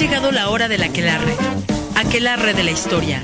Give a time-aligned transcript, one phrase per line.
[0.00, 1.36] llegado la hora del aquelarre,
[1.94, 3.22] aquelarre de la historia,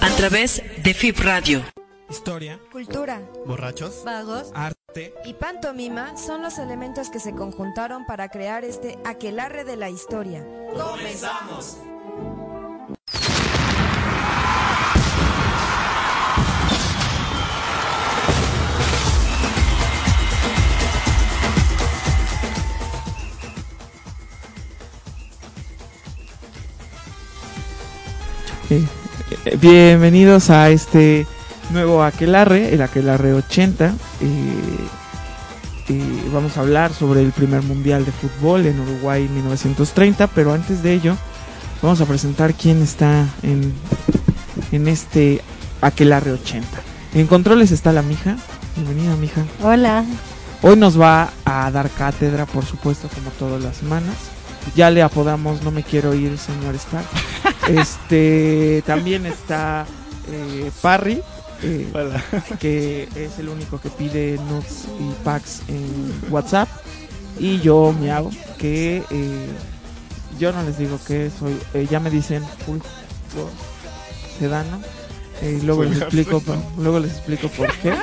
[0.00, 1.64] a través de FIP Radio.
[2.08, 8.64] Historia, Cultura, borrachos, vagos arte, y pantomima son los elementos que se conjuntaron para crear
[8.64, 10.46] este aquelarre de la historia.
[28.70, 28.86] Eh,
[29.46, 31.26] eh, bienvenidos a este
[31.70, 33.92] nuevo Aquelarre, el Aquelarre 80.
[34.20, 34.86] Eh,
[36.32, 40.94] vamos a hablar sobre el primer mundial de fútbol en Uruguay 1930, pero antes de
[40.94, 41.16] ello
[41.82, 43.74] vamos a presentar quién está en,
[44.70, 45.40] en este
[45.80, 46.68] Aquelarre 80.
[47.14, 48.36] En controles está la mija.
[48.76, 49.44] Bienvenida, mija.
[49.64, 50.04] Hola.
[50.62, 54.14] Hoy nos va a dar cátedra, por supuesto, como todas las semanas.
[54.74, 57.06] Ya le apodamos No me quiero ir, señor Stark.
[57.68, 59.86] este también está
[60.30, 61.22] eh, Parry,
[61.62, 61.88] eh,
[62.58, 66.68] que es el único que pide notes y packs en WhatsApp.
[67.38, 69.46] Y yo, me hago que eh,
[70.38, 72.78] yo no les digo que soy, eh, ya me dicen full
[74.38, 74.80] sedano.
[75.42, 77.94] Eh, luego les explico, por- luego les explico por qué.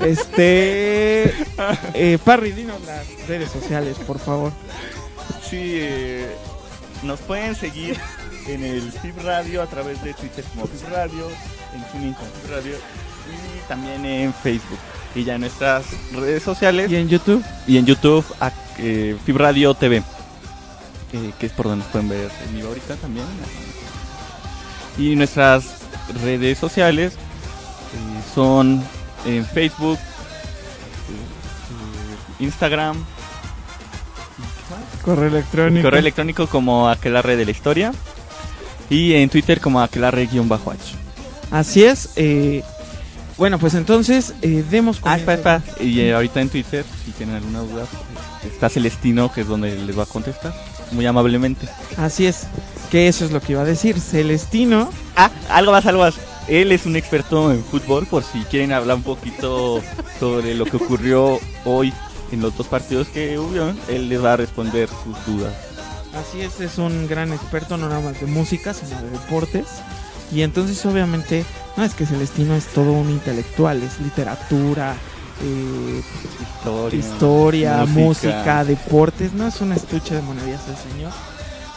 [0.00, 1.32] Este,
[1.94, 4.52] eh, Parry, dinos las redes sociales, por favor.
[5.48, 6.36] Sí, eh,
[7.02, 7.96] nos pueden seguir
[8.46, 11.28] en el FIB Radio a través de Twitter como FIB Radio,
[11.74, 14.78] en TuneIn como FIB Radio y también en Facebook.
[15.14, 19.36] Y ya en nuestras redes sociales Y en YouTube, y en YouTube a, eh, FIB
[19.38, 23.26] Radio TV, eh, que es por donde nos pueden ver en vivo ahorita también.
[24.98, 25.78] Y nuestras
[26.22, 27.14] redes sociales
[28.34, 28.82] son
[29.24, 29.98] en Facebook,
[32.38, 33.04] Instagram,
[35.06, 35.82] correo electrónico.
[35.86, 37.92] correo electrónico como aquelarre de la historia
[38.90, 40.38] y en Twitter como aquelarre-h.
[41.50, 42.10] Así es.
[42.16, 42.62] eh,
[43.38, 45.62] bueno, pues entonces eh, demos Ah, espera, espera.
[45.80, 47.86] Y eh, ahorita en Twitter, si tienen alguna duda,
[48.46, 50.54] está Celestino, que es donde les va a contestar,
[50.92, 51.68] muy amablemente.
[51.98, 52.46] Así es.
[52.90, 54.00] Que eso es lo que iba a decir.
[54.00, 54.88] Celestino.
[55.16, 56.14] Ah, algo más, algo más.
[56.48, 59.82] Él es un experto en fútbol, por si quieren hablar un poquito
[60.20, 61.92] sobre lo que ocurrió hoy
[62.32, 65.54] en los dos partidos que hubo, él les va a responder sus dudas.
[66.14, 69.66] Así es, es un gran experto no nada más de música, sino de deportes.
[70.32, 71.44] Y entonces obviamente,
[71.76, 74.96] no es que Celestino es todo un intelectual, es literatura,
[75.42, 76.02] eh,
[76.40, 78.64] Historia, historia, música.
[78.64, 81.12] deportes, no es un estuche de monerías el señor.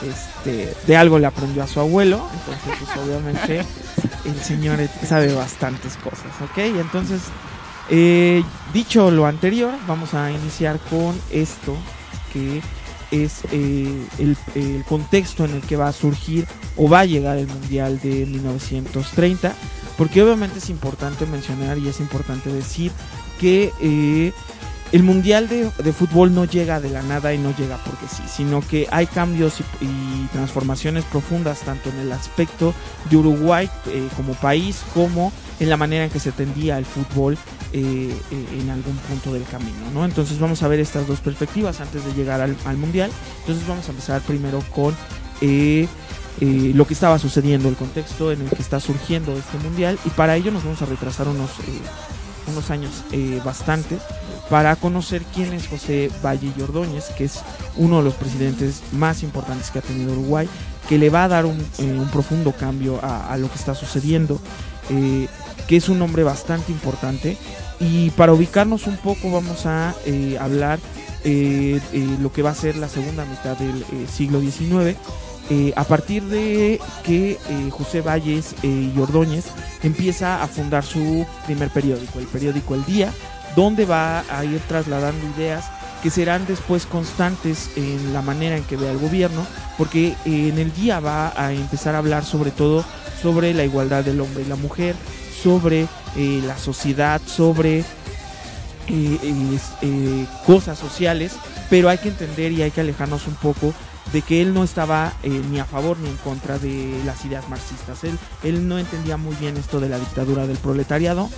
[0.01, 3.65] Este, de algo le aprendió a su abuelo, entonces pues obviamente
[4.23, 6.57] el señor sabe bastantes cosas, ¿ok?
[6.57, 7.21] Entonces,
[7.89, 11.75] eh, dicho lo anterior, vamos a iniciar con esto
[12.31, 12.61] que
[13.11, 16.45] es eh, el, contexto en el que va a surgir
[16.77, 19.53] o va a llegar el Mundial de 1930,
[19.97, 22.91] porque obviamente es importante mencionar y es importante decir
[23.39, 24.33] que eh,
[24.91, 28.61] el Mundial de, Fútbol no llega de la nada y no llega porque sí, sino
[28.61, 32.73] que hay cambios y, y transformaciones profundas tanto en el aspecto
[33.09, 37.37] de Uruguay eh, como país como en la manera en que se tendía el fútbol
[37.73, 40.05] eh, eh, en algún punto del camino, ¿no?
[40.05, 43.11] Entonces vamos a ver estas dos perspectivas antes de llegar al, al Mundial.
[43.41, 44.95] Entonces vamos a empezar primero con
[45.41, 45.87] eh,
[46.41, 50.09] eh, lo que estaba sucediendo, el contexto en el que está surgiendo este Mundial y
[50.09, 51.81] para ello nos vamos a retrasar unos, eh,
[52.49, 53.97] unos años eh, bastante
[54.49, 57.39] para conocer quién es José Valle y Ordóñez, que es
[57.77, 60.49] uno de los presidentes más importantes que ha tenido Uruguay,
[60.87, 64.39] que le va a dar un, eh, un profundo cambio a, lo que está sucediendo,
[64.89, 65.27] eh,
[65.67, 67.37] que es un hombre bastante importante.
[67.79, 69.93] Y para ubicarnos un poco vamos a
[70.39, 70.79] hablar
[71.23, 74.97] lo que va a ser la segunda mitad del siglo XIX.
[75.51, 79.45] Eh, a partir de que eh, José Valles eh, y Ordóñez
[79.81, 83.11] empieza a fundar su primer periódico, el periódico El Día,
[83.55, 85.65] donde va a ir trasladando ideas
[86.03, 89.43] que serán después constantes en la manera en que vea el gobierno,
[89.75, 92.85] porque en el día va a empezar a hablar sobre todo
[93.19, 94.95] sobre la igualdad del hombre y la mujer,
[95.43, 97.83] sobre la sociedad, sobre
[100.45, 101.33] cosas sociales,
[101.69, 103.73] pero hay que entender y hay que alejarnos un poco
[104.11, 107.47] de que él no estaba eh, ni a favor ni en contra de las ideas
[107.49, 108.03] marxistas.
[108.03, 111.29] Él, él no entendía muy bien esto de la dictadura del proletariado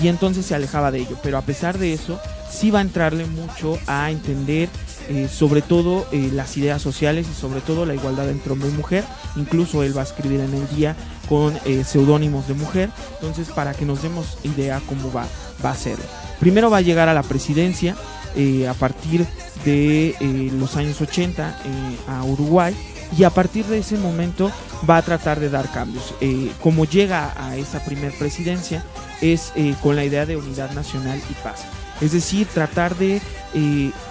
[0.00, 1.16] y entonces se alejaba de ello.
[1.22, 2.20] Pero a pesar de eso,
[2.50, 4.68] sí va a entrarle mucho a entender
[5.10, 8.72] eh, sobre todo eh, las ideas sociales y sobre todo la igualdad entre hombre y
[8.72, 9.04] mujer.
[9.36, 10.96] Incluso él va a escribir en el día
[11.28, 12.90] con eh, seudónimos de mujer.
[13.14, 15.26] Entonces, para que nos demos idea cómo va,
[15.64, 15.96] va a ser.
[16.40, 17.96] Primero va a llegar a la presidencia
[18.38, 19.26] eh, a partir
[19.64, 22.72] de eh, los años 80 eh, a Uruguay
[23.18, 24.52] y a partir de ese momento
[24.88, 26.14] va a tratar de dar cambios.
[26.60, 28.84] Como llega a esa primer presidencia
[29.20, 29.52] es
[29.82, 31.64] con la idea de unidad nacional y paz.
[32.00, 33.20] Es decir, tratar de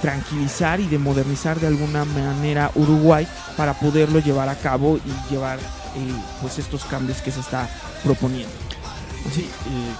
[0.01, 3.25] tranquilizar y de modernizar de alguna manera Uruguay
[3.55, 5.59] para poderlo llevar a cabo y llevar
[6.41, 7.69] pues estos cambios que se está
[8.03, 8.51] proponiendo.
[9.33, 9.47] Sí,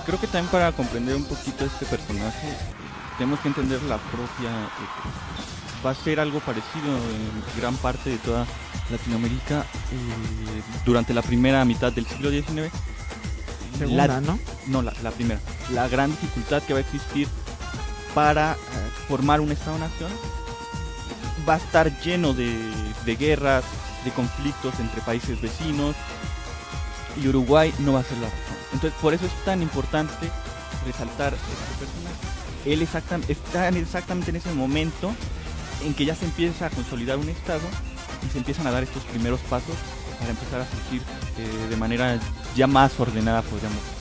[0.07, 2.47] creo que también para comprender un poquito este personaje
[3.17, 4.51] tenemos que entender la propia
[5.85, 8.45] va a ser algo parecido en gran parte de toda
[8.89, 12.71] Latinoamérica eh, durante la primera mitad del siglo XIX.
[13.77, 14.39] Segunda, ¿no?
[14.67, 15.39] No, la, primera.
[15.71, 17.27] La gran dificultad que va a existir
[18.15, 18.55] para eh,
[19.07, 20.11] formar un Estado-Nación
[21.47, 22.57] va a estar lleno de,
[23.05, 23.63] de guerras,
[24.03, 25.95] de conflictos entre países vecinos
[27.21, 28.57] y Uruguay no va a ser la razón.
[28.73, 30.29] Entonces, por eso es tan importante
[30.85, 31.85] resaltar este
[32.73, 33.01] Él está
[33.69, 35.13] exactamente en ese momento
[35.85, 37.61] en que ya se empieza a consolidar un Estado
[38.27, 39.75] y se empiezan a dar estos primeros pasos
[40.19, 41.01] para empezar a surgir
[41.37, 42.19] eh, de manera
[42.55, 43.97] ya más ordenada, podríamos decir.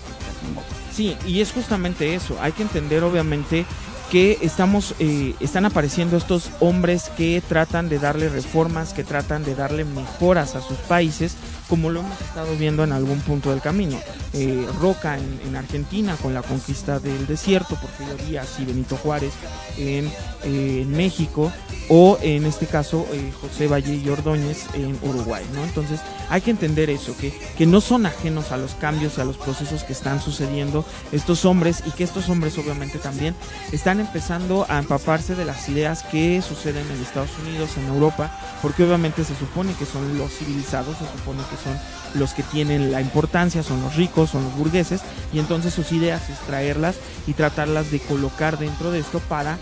[0.93, 2.39] Sí, y es justamente eso.
[2.41, 3.67] Hay que entender, obviamente,
[4.11, 9.55] que estamos, eh, están apareciendo estos hombres que tratan de darle reformas, que tratan de
[9.55, 11.37] darle mejoras a sus países,
[11.69, 13.99] como lo hemos estado viendo en algún punto del camino.
[14.33, 19.33] Eh, Roca en, Argentina con la conquista del desierto, Porfirio Díaz y Benito Juárez
[19.79, 20.11] en,
[20.45, 21.51] eh, México,
[21.89, 25.45] o en este caso eh, José Valle y Ordóñez en Uruguay.
[25.55, 25.65] ¿no?
[25.65, 29.25] Entonces hay que entender eso, que, que no son ajenos a los cambios y a
[29.25, 33.35] los procesos que están sucediendo estos hombres y que estos hombres obviamente también
[33.73, 38.31] están empezando a empaparse de las ideas que suceden en Estados Unidos, en Europa,
[38.63, 41.79] porque obviamente se supone que son los civilizados, se supone que son
[42.15, 46.29] los que tienen la importancia, son los ricos, son los burgueses, y entonces sus ideas
[46.31, 49.59] es traerlas y tratarlas de colocar dentro de esto para,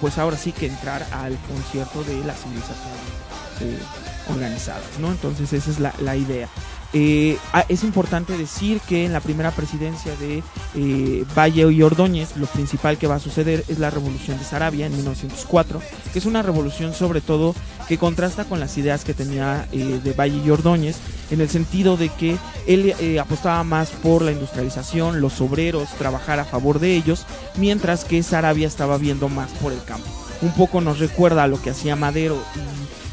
[0.00, 3.00] pues ahora sí que entrar al concierto de las civilizaciones
[3.60, 3.78] eh,
[4.30, 5.10] organizadas, ¿no?
[5.10, 6.48] Entonces esa es la, la idea.
[6.92, 10.42] Eh, ah, es importante decir que en la primera presidencia de
[10.74, 14.86] eh, Valle y Ordóñez, lo principal que va a suceder es la revolución de Sarabia
[14.86, 17.54] en 1904, que es una revolución sobre todo
[17.88, 20.96] que contrasta con las ideas que tenía eh, de Valle y Ordóñez,
[21.30, 22.36] en el sentido de que
[22.66, 28.22] él apostaba más por la industrialización, los obreros, trabajar a favor de ellos, mientras que
[28.22, 30.08] Sarabia estaba viendo más por el campo.
[30.42, 32.38] Un poco nos recuerda a lo que hacía Madero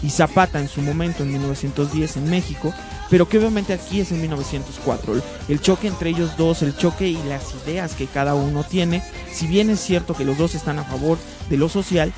[0.03, 2.73] y Zapata en su momento en 1910 en México,
[3.13, 5.21] pero que obviamente aquí es en 1904.
[5.47, 9.45] El choque entre ellos dos, el choque y las ideas que cada uno tiene, si
[9.45, 12.11] bien es cierto que los dos están a favor de lo social,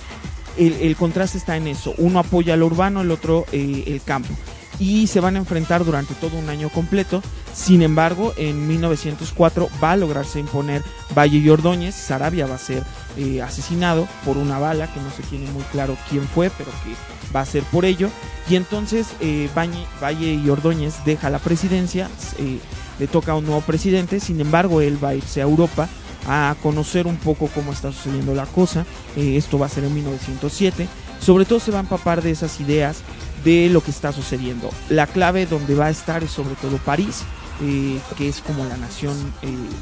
[0.57, 1.93] el, contraste está en eso.
[1.97, 4.33] Uno apoya lo urbano, el otro eh, el campo.
[4.79, 7.21] Y se van a enfrentar durante todo un año completo.
[7.53, 10.81] Sin embargo, en 1904 va a lograrse imponer
[11.13, 11.93] Valle y Ordóñez.
[11.93, 12.83] Sarabia va a ser
[13.17, 16.95] eh, asesinado por una bala, que no se tiene muy claro quién fue, pero que
[17.35, 18.09] va a ser por ello.
[18.49, 22.59] Y entonces eh, Valle, y Ordóñez deja la presidencia, eh,
[22.99, 25.87] le toca a un nuevo presidente, sin embargo él va a irse a Europa
[26.27, 28.85] a conocer un poco cómo está sucediendo la cosa.
[29.15, 30.87] Esto va a ser en 1907.
[31.19, 32.97] Sobre todo se va a empapar de esas ideas
[33.43, 34.71] de lo que está sucediendo.
[34.89, 37.23] La clave donde va a estar es sobre todo París,
[37.59, 39.15] que es como la nación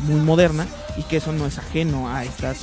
[0.02, 0.68] muy moderna
[0.98, 2.60] y que eso no es ajeno a estas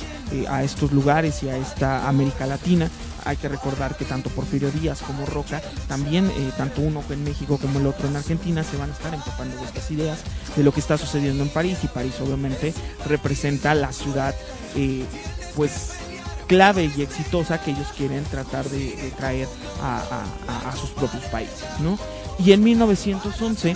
[0.49, 2.89] a estos lugares y a esta América Latina
[3.25, 7.57] hay que recordar que tanto Porfirio Díaz como Roca, también eh, tanto uno en México
[7.61, 10.19] como el otro en Argentina, se van a estar empapando estas ideas
[10.55, 12.73] de lo que está sucediendo en París y París obviamente
[13.07, 14.35] representa la ciudad
[14.75, 15.05] eh,
[15.55, 15.93] pues
[16.47, 19.47] clave y exitosa que ellos quieren tratar de, traer
[19.81, 21.97] a, sus propios países, ¿no?
[22.39, 23.75] Y en 1911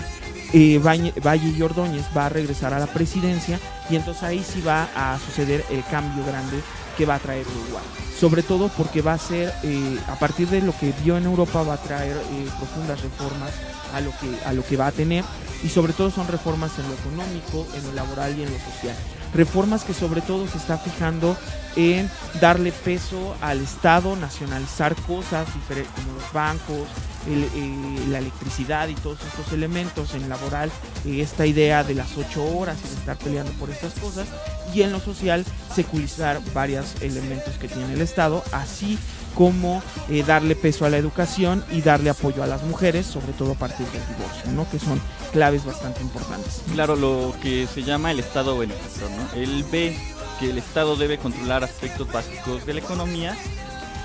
[0.57, 1.13] eh, Valle,
[1.49, 3.59] y Ordóñez va a regresar a la presidencia
[3.89, 6.61] y entonces ahí sí va a suceder el cambio grande
[6.97, 7.83] que va a traer Uruguay.
[8.17, 11.61] Sobre todo porque va a ser, eh, a partir de lo que vio en Europa,
[11.63, 13.51] va a traer eh, profundas reformas
[13.93, 15.25] a lo, que, a lo que va a tener
[15.61, 18.95] y sobre todo son reformas en lo económico, en lo laboral y en lo social.
[19.33, 21.35] Reformas que sobre todo se está fijando
[21.75, 22.09] en
[22.39, 25.49] darle peso al Estado, nacionalizar cosas
[25.95, 26.87] como los bancos,
[27.27, 30.69] eh, la electricidad y todos estos elementos en laboral,
[31.05, 34.27] eh, esta idea de las ocho horas y de estar peleando por estas cosas,
[34.73, 38.99] y en lo social seculizar varios elementos que tiene el Estado, así
[39.33, 43.53] como eh, darle peso a la educación y darle apoyo a las mujeres, sobre todo
[43.53, 44.69] a partir del divorcio, ¿no?
[44.69, 45.01] que son
[45.33, 46.61] claves bastante importantes.
[46.73, 49.41] Claro, lo que se llama el Estado benefactor, ¿no?
[49.41, 49.97] Él ve
[50.39, 53.35] que el Estado debe controlar aspectos básicos de la economía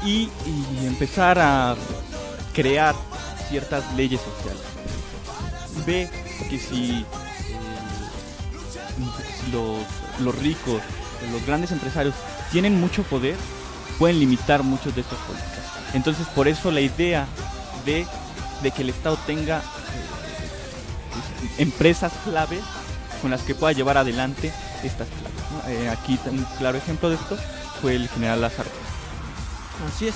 [0.04, 0.30] y
[0.84, 1.76] empezar a
[2.60, 2.94] crear
[3.48, 4.62] ciertas leyes sociales.
[5.86, 6.10] Ve
[6.48, 7.04] que si, eh,
[9.52, 10.82] los, ricos,
[11.32, 12.14] los grandes empresarios
[12.52, 13.36] tienen mucho poder,
[13.98, 15.58] pueden limitar muchos de estos políticas.
[15.94, 17.26] Entonces por eso la idea
[17.84, 18.06] de
[18.62, 19.62] de que el Estado tenga eh,
[21.58, 22.62] empresas claves
[23.22, 24.52] con las que pueda llevar adelante
[24.82, 25.40] estas claves.
[25.68, 27.36] Eh, aquí un claro ejemplo de esto
[27.80, 28.70] fue el general Lázaro.
[29.88, 30.14] Así es.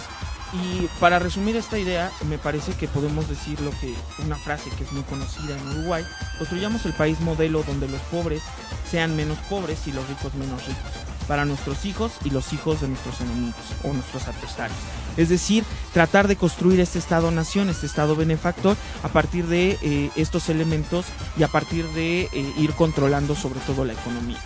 [0.63, 3.95] Y para resumir esta idea, me parece que podemos decir lo que
[4.25, 6.05] una frase que es muy conocida en Uruguay,
[6.39, 8.43] construyamos el país modelo donde los pobres
[8.89, 10.93] sean menos pobres y los ricos menos ricos,
[11.27, 14.79] para nuestros hijos y los hijos de nuestros enemigos o nuestros adversarios.
[15.17, 20.49] Es decir, tratar de construir este Estado-nación, este Estado benefactor, a partir de eh, estos
[20.49, 21.07] elementos
[21.37, 24.39] y a partir de eh, ir controlando sobre todo la economía.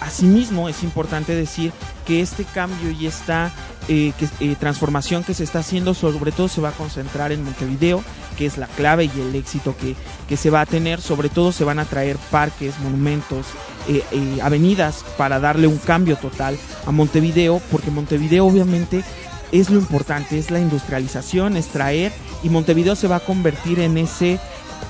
[0.00, 1.72] Asimismo, es importante decir
[2.06, 3.52] que este cambio y esta
[3.88, 8.02] eh, eh, transformación que se está haciendo sobre todo se va a concentrar en Montevideo,
[8.36, 9.94] que es la clave y el éxito que,
[10.28, 11.00] que se va a tener.
[11.00, 13.46] Sobre todo se van a traer parques, monumentos,
[13.88, 14.02] eh,
[14.42, 19.04] avenidas para darle un cambio total a Montevideo, porque Montevideo obviamente
[19.52, 22.12] es lo importante, es la industrialización, es traer
[22.42, 24.40] y Montevideo se va a convertir en ese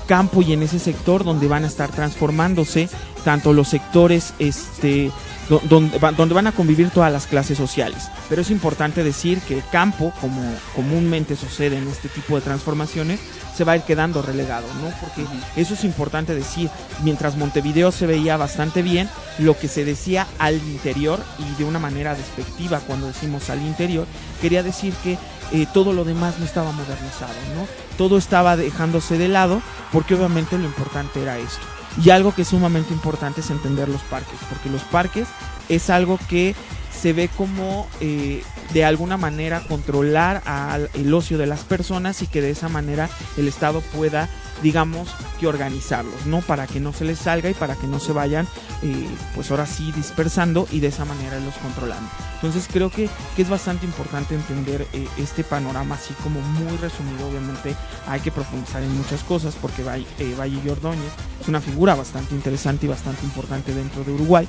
[0.07, 2.89] campo y en ese sector donde van a estar transformándose
[3.23, 5.11] tanto los sectores este
[5.49, 8.09] donde, donde van a convivir todas las clases sociales.
[8.29, 10.41] Pero es importante decir que el campo, como
[10.75, 13.19] comúnmente sucede en este tipo de transformaciones,
[13.55, 14.89] se va a ir quedando relegado, ¿no?
[15.01, 16.69] Porque eso es importante decir.
[17.03, 19.09] Mientras Montevideo se veía bastante bien,
[19.39, 24.05] lo que se decía al interior y de una manera despectiva cuando decimos al interior,
[24.41, 25.17] quería decir que
[25.51, 27.67] eh, todo lo demás no estaba modernizado, ¿no?
[27.97, 29.61] Todo estaba dejándose de lado
[29.91, 31.65] porque obviamente lo importante era esto.
[32.03, 35.27] Y algo que es sumamente importante es entender los parques, porque los parques
[35.69, 36.55] es algo que
[36.99, 42.27] se ve como eh, de alguna manera controlar al, el ocio de las personas y
[42.27, 44.29] que de esa manera el Estado pueda,
[44.63, 46.41] digamos, que organizarlos, ¿no?
[46.41, 48.47] Para que no se les salga y para que no se vayan,
[48.81, 52.09] eh, pues ahora sí, dispersando y de esa manera los controlando.
[52.35, 57.27] Entonces creo que, que es bastante importante entender eh, este panorama así como muy resumido.
[57.27, 57.75] Obviamente
[58.07, 60.05] hay que profundizar en muchas cosas porque Valle,
[60.37, 61.11] Valle y Ordóñez
[61.41, 64.47] es una figura bastante interesante y bastante importante dentro de Uruguay.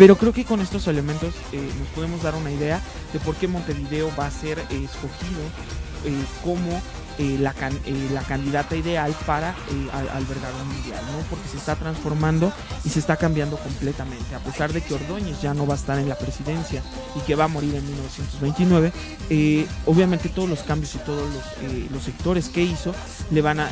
[0.00, 2.80] Pero creo que con estos elementos eh, nos podemos dar una idea
[3.12, 5.42] de por qué Montevideo va a ser eh, escogido
[6.06, 6.80] eh, como
[7.18, 7.54] la,
[8.14, 9.54] la, candidata ideal para
[9.92, 11.18] al, albergar un mundial, ¿no?
[11.28, 12.50] Porque se está transformando
[12.82, 14.34] y se está cambiando completamente.
[14.34, 16.82] A pesar de que Ordóñez ya no va a estar en la presidencia
[17.14, 18.92] y que va a morir en 1929,
[19.84, 22.94] obviamente todos los cambios y todos los, los, sectores que hizo
[23.30, 23.70] le van a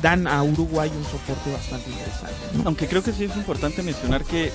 [0.00, 2.36] dan a Uruguay un soporte bastante interesante.
[2.64, 4.50] Aunque creo que sí es importante mencionar que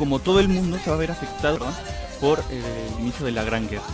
[0.00, 1.58] como todo el mundo se va a ver afectado
[2.22, 3.84] por eh, el inicio de la Gran Guerra.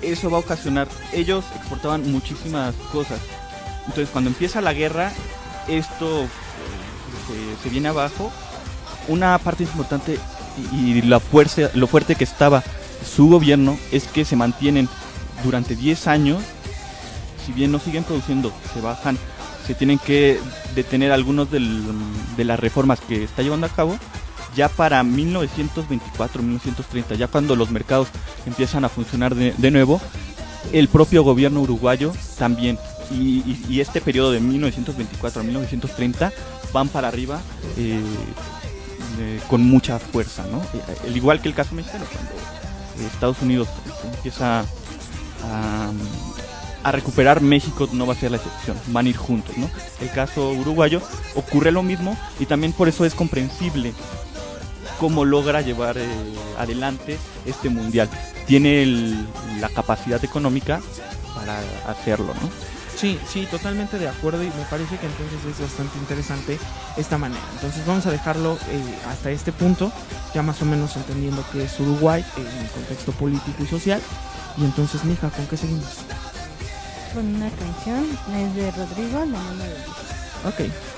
[0.00, 3.20] Eso va a ocasionar, ellos exportaban muchísimas cosas.
[3.80, 5.12] Entonces cuando empieza la guerra,
[5.68, 8.32] esto eh, se, viene abajo.
[9.06, 10.18] Una parte importante
[10.72, 12.64] y, la fuerza, lo fuerte que estaba
[13.04, 14.88] su gobierno es que se mantienen
[15.44, 16.42] durante 10 años,
[17.44, 19.18] si bien no siguen produciendo, se bajan,
[19.66, 20.40] se tienen que
[20.74, 23.98] detener algunos de las reformas que está llevando a cabo,
[24.58, 28.08] ya para 1924, 1930, ya cuando los mercados
[28.44, 30.00] empiezan a funcionar de, nuevo,
[30.72, 32.76] el propio gobierno uruguayo también.
[33.12, 36.32] Y, este periodo de 1924 a 1930
[36.72, 37.40] van para arriba
[37.76, 38.00] eh,
[39.20, 40.60] eh, con mucha fuerza, ¿no?
[41.06, 43.68] El igual que el caso mexicano, cuando Estados Unidos
[44.12, 44.64] empieza
[45.44, 45.92] a,
[46.82, 49.70] a recuperar México no va a ser la excepción, van a ir juntos, ¿no?
[50.00, 51.00] El caso uruguayo
[51.36, 53.94] ocurre lo mismo y también por eso es comprensible
[54.98, 56.06] cómo logra llevar eh,
[56.58, 58.08] adelante este mundial.
[58.46, 59.26] Tiene el,
[59.60, 60.80] la capacidad económica
[61.34, 62.50] para hacerlo, ¿no?
[62.96, 66.58] Sí, sí, totalmente de acuerdo y me parece que entonces es bastante interesante
[66.96, 67.42] esta manera.
[67.54, 69.92] Entonces vamos a dejarlo eh, hasta este punto,
[70.34, 74.00] ya más o menos entendiendo que es Uruguay en el contexto político y social.
[74.56, 75.86] Y entonces, mija, ¿con qué seguimos?
[77.14, 80.08] Con una canción, es de Rodrigo, la mano de Dios.
[80.44, 80.97] Ok.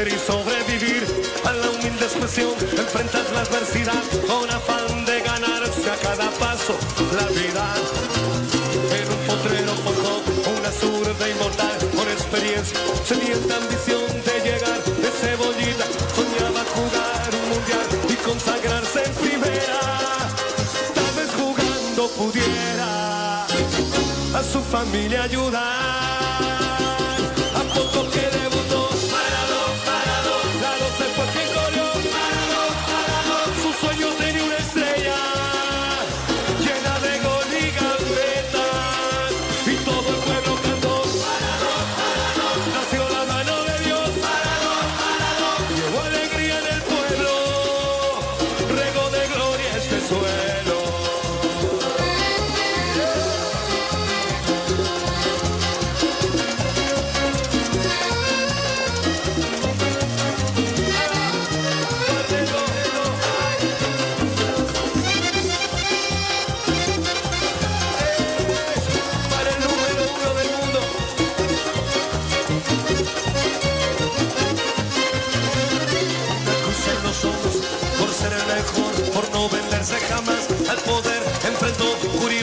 [0.00, 1.04] Y sobrevivir
[1.44, 6.74] a la humilde expresión, enfrentar la adversidad con afán de ganarse a cada paso
[7.12, 7.74] la vida.
[8.96, 10.22] En un potrero forjó
[10.58, 15.84] una zurda inmortal por experiencia, sedienta ambición de llegar de cebollita,
[16.16, 19.80] soñaba jugar un mundial y consagrarse en primera.
[20.94, 26.19] Tal vez jugando pudiera a su familia ayudar.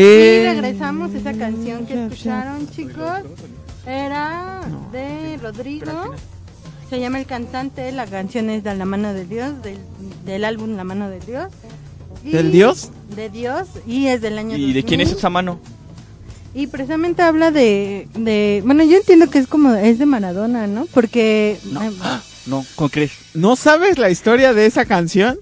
[0.00, 3.20] Eh, Y regresamos esa canción que escucharon, chicos.
[3.86, 4.60] Era
[4.92, 6.14] de Rodrigo.
[6.88, 7.92] Se llama El Cantante.
[7.92, 9.78] La canción es de La Mano de Dios, del,
[10.24, 11.48] del álbum La Mano de Dios.
[12.24, 12.90] Y- ¿Del Dios?
[13.14, 13.68] De Dios.
[13.86, 15.18] Y es del año ¿Y de quién es 2000.
[15.18, 15.60] esa mano?
[16.52, 18.62] Y precisamente habla de, de.
[18.64, 19.72] Bueno, yo entiendo que es como.
[19.74, 20.86] Es de Maradona, ¿no?
[20.86, 21.58] Porque.
[21.70, 21.82] No.
[21.82, 21.90] eh,
[22.46, 23.12] No, ¿cómo crees?
[23.34, 25.38] ¿No sabes la historia de esa canción?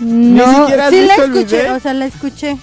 [0.00, 1.74] no, siquiera has sí la el escuché, video?
[1.76, 2.56] o sea, la escuché.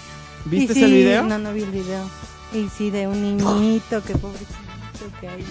[0.46, 1.24] ¿Viste sí, el video?
[1.24, 2.10] No, no vi el video.
[2.54, 4.54] Y sí, de un niñito que pobrecito
[5.20, 5.46] que hay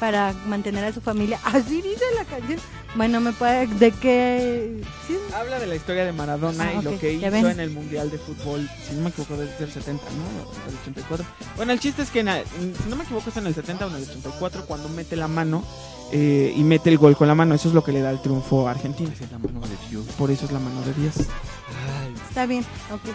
[0.00, 1.38] para mantener a su familia.
[1.44, 2.58] Así dice la canción.
[2.96, 3.66] Bueno, me puede.
[3.66, 4.82] ¿De qué?
[5.06, 7.46] Sí, Habla de la historia de Maradona Ah, y lo que hizo ven.
[7.46, 10.50] en el Mundial de Fútbol, si no me equivoco, desde el 70, ¿no?
[10.66, 11.24] Del 84.
[11.56, 12.26] Bueno, el chiste es que, en
[12.82, 15.28] si no me equivoco, es en el 70 o en el 84 cuando mete la
[15.28, 15.62] mano
[16.12, 17.54] eh, y mete el gol con la mano.
[17.54, 19.12] Eso es lo que le da el triunfo a Argentina.
[19.12, 20.06] Es la mano de Dios.
[20.18, 21.14] Por eso es la mano de Dios.
[22.28, 22.64] está bien.
[22.90, 23.14] Ok.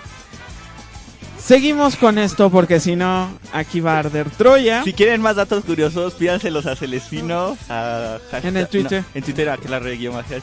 [1.45, 4.83] Seguimos con esto porque si no, aquí va a arder Troya.
[4.83, 7.55] Si quieren más datos curiosos, pídanselos a Celestino.
[7.69, 9.01] A hashtag- En el Twitter.
[9.03, 10.41] no, en Twitter, a que la guion más H.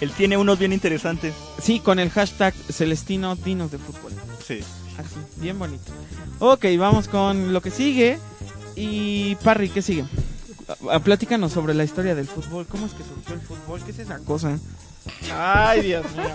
[0.00, 1.34] Él tiene unos bien interesantes.
[1.60, 4.12] Sí, con el hashtag Celestino Dinos de Fútbol.
[4.46, 4.60] Sí.
[4.96, 5.90] Así, bien bonito.
[6.38, 8.20] Ok, vamos con lo que sigue.
[8.76, 10.04] Y Parry, ¿qué sigue?
[10.88, 12.64] A- a- Platícanos sobre la historia del fútbol.
[12.68, 13.82] ¿Cómo es que surgió el fútbol?
[13.84, 14.56] ¿Qué es esa cosa?
[15.36, 16.30] Ay, Dios mío.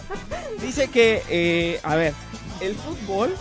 [0.62, 2.13] Dice que, eh, a ver,
[2.60, 3.34] el fútbol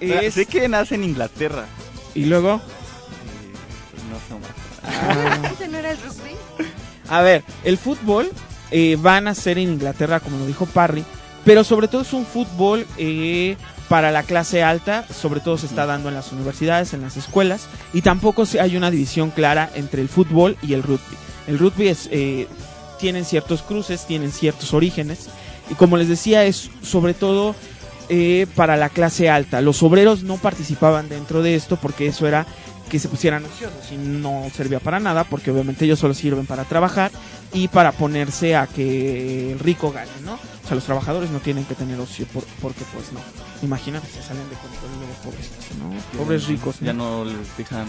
[0.00, 0.34] es...
[0.34, 1.66] Sé que nace en Inglaterra.
[2.14, 2.56] Y luego...
[2.56, 3.52] Eh,
[3.92, 5.42] pues no sé más.
[5.42, 6.36] ah, ¿Ese no era el rugby?
[7.08, 8.30] A ver, el fútbol
[8.70, 11.04] eh, va a nacer en Inglaterra, como lo dijo Parry,
[11.44, 13.56] pero sobre todo es un fútbol eh,
[13.88, 17.62] para la clase alta, sobre todo se está dando en las universidades, en las escuelas,
[17.94, 21.16] y tampoco se- hay una división clara entre el fútbol y el rugby.
[21.46, 22.46] El rugby es, eh,
[23.00, 25.30] tienen ciertos cruces, tienen ciertos orígenes,
[25.70, 27.54] y como les decía, es sobre todo
[28.08, 29.60] eh, para la clase alta.
[29.60, 32.46] Los obreros no participaban dentro de esto porque eso era
[32.88, 36.64] que se pusieran ociosos y no servía para nada porque obviamente ellos solo sirven para
[36.64, 37.10] trabajar
[37.52, 40.34] y para ponerse a que el rico gane, ¿no?
[40.34, 43.20] O sea, los trabajadores no tienen que tener ocio por- porque pues no.
[43.62, 46.18] Imagínate, se salen de control luego pobrecitos, ¿no?
[46.18, 47.86] Pobres ricos, Ya no les dejan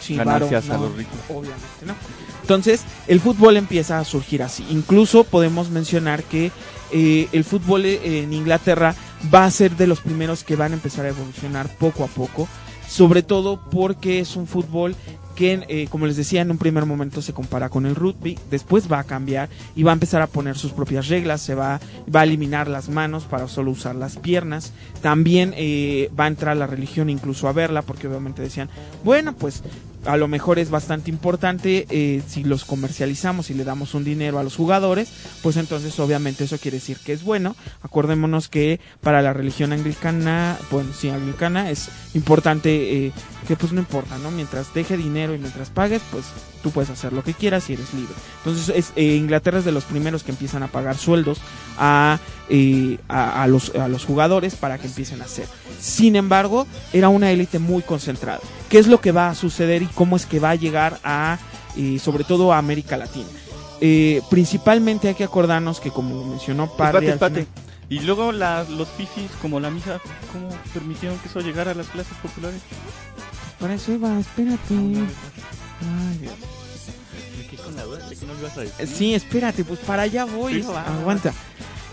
[0.00, 1.18] Sí, ganancias varo, a no, los ricos.
[1.28, 1.94] Obviamente, ¿no?
[2.40, 4.66] Entonces, el fútbol empieza a surgir así.
[4.70, 6.50] Incluso podemos mencionar que
[6.90, 8.94] eh, el fútbol eh, en Inglaterra
[9.32, 12.48] va a ser de los primeros que van a empezar a evolucionar poco a poco.
[12.88, 14.94] Sobre todo porque es un fútbol
[15.34, 18.90] que, eh, como les decía, en un primer momento se compara con el rugby, después
[18.90, 21.80] va a cambiar y va a empezar a poner sus propias reglas, se va,
[22.14, 26.56] va a eliminar las manos para solo usar las piernas, también eh, va a entrar
[26.56, 28.68] la religión incluso a verla, porque obviamente decían,
[29.04, 29.62] bueno, pues
[30.04, 34.38] a lo mejor es bastante importante eh, si los comercializamos y le damos un dinero
[34.38, 35.12] a los jugadores,
[35.42, 37.56] pues entonces obviamente eso quiere decir que es bueno.
[37.82, 43.12] Acordémonos que para la religión anglicana, bueno, sí, anglicana es importante eh,
[43.46, 44.30] que pues no importa, ¿no?
[44.30, 46.24] Mientras deje dinero y mientras pagues, pues
[46.62, 48.14] tú puedes hacer lo que quieras y eres libre.
[48.38, 51.38] Entonces es, eh, Inglaterra es de los primeros que empiezan a pagar sueldos
[51.78, 52.18] a,
[53.08, 55.46] a, a los, a los jugadores para que empiecen a hacer.
[55.80, 58.40] Sin embargo, era una élite muy concentrada.
[58.68, 61.38] ¿Qué es lo que va a suceder cómo es que va a llegar a,
[61.76, 63.26] eh, sobre todo a América Latina?
[63.80, 67.34] Eh, principalmente hay que acordarnos que como mencionó Parry Espate, al espate.
[67.46, 70.00] final- Y luego la- los fifis, como la misa,
[70.32, 72.60] ¿cómo permitieron que eso llegara a las clases populares?
[73.60, 74.74] Para eso iba, espérate.
[74.74, 76.34] Ay, Dios.
[77.38, 78.86] Me quedé con la duda de que no lo ibas a decir.
[78.88, 80.54] Sí, espérate, pues para allá voy.
[80.62, 81.32] Sí, va, Aguanta.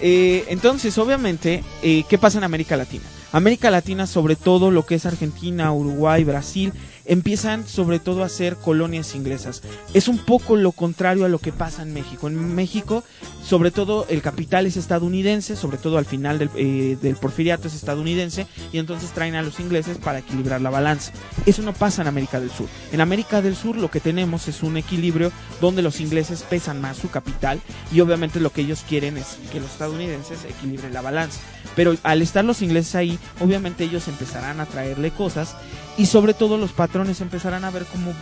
[0.02, 3.04] Eh, entonces, obviamente, eh, ¿qué pasa en América Latina?
[3.32, 6.72] América Latina, sobre todo lo que es Argentina, Uruguay, Brasil,
[7.10, 9.63] empiezan sobre todo a ser colonias inglesas.
[9.93, 12.28] Es un poco lo contrario a lo que pasa en México.
[12.28, 13.04] En México,
[13.43, 17.74] sobre todo, el capital es estadounidense, sobre todo al final del, eh, del porfiriato es
[17.74, 21.12] estadounidense, y entonces traen a los ingleses para equilibrar la balanza.
[21.48, 22.67] Eso no pasa en América del Sur.
[22.91, 26.98] En América del Sur lo que tenemos es un equilibrio donde los ingleses pesan más
[26.98, 27.60] su capital
[27.91, 31.39] y obviamente lo que ellos quieren es que los estadounidenses equilibren la balanza.
[31.76, 35.56] Pero al estar los ingleses ahí, obviamente ellos empezarán a traerle cosas
[36.00, 38.14] y sobre todo los patrones empezarán a ver como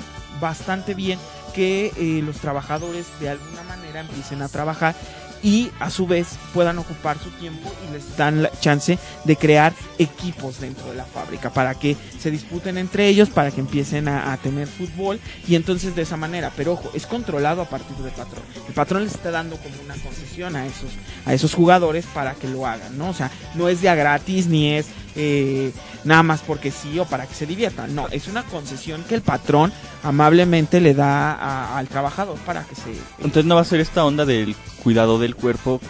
[0.41, 1.19] bastante bien
[1.53, 4.95] que eh, los trabajadores de alguna manera empiecen a trabajar
[5.43, 9.73] y a su vez puedan ocupar su tiempo y les dan la chance de crear
[9.99, 14.33] equipos dentro de la fábrica para que se disputen entre ellos, para que empiecen a,
[14.33, 18.11] a tener fútbol y entonces de esa manera, pero ojo, es controlado a partir del
[18.11, 18.43] patrón.
[18.67, 20.89] El patrón les está dando como una concesión a esos,
[21.27, 23.09] a esos jugadores para que lo hagan, ¿no?
[23.09, 25.71] O sea, no es de a gratis ni es eh,
[26.05, 29.21] nada más porque sí o para que se diviertan, no, es una concesión que el
[29.21, 32.91] patrón amablemente le da a- al trabajador para que se...
[33.17, 35.81] Entonces no va a ser esta onda del cuidado del cuerpo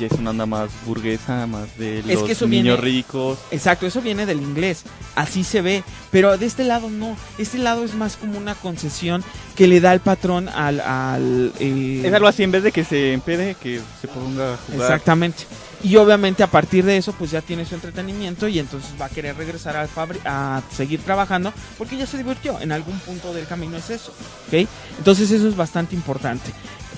[0.00, 3.38] ya es una onda más burguesa, más de Es los que eso niños viene- ricos.
[3.50, 4.82] Exacto, eso viene del inglés,
[5.14, 9.22] así se ve, pero de este lado no, este lado es más como una concesión
[9.54, 10.80] que le da el patrón al...
[10.80, 14.56] al eh, Es algo así, en vez de que se empede, que se ponga a
[14.56, 14.80] jugar.
[14.80, 15.44] Exactamente.
[15.82, 19.08] Y obviamente a partir de eso pues ya tiene su entretenimiento y entonces va a
[19.08, 19.88] querer regresar al
[20.26, 22.60] a seguir trabajando porque ya se divirtió.
[22.60, 24.12] En algún punto del camino es eso.
[24.48, 24.68] ¿ok?
[24.98, 26.52] Entonces eso es bastante importante.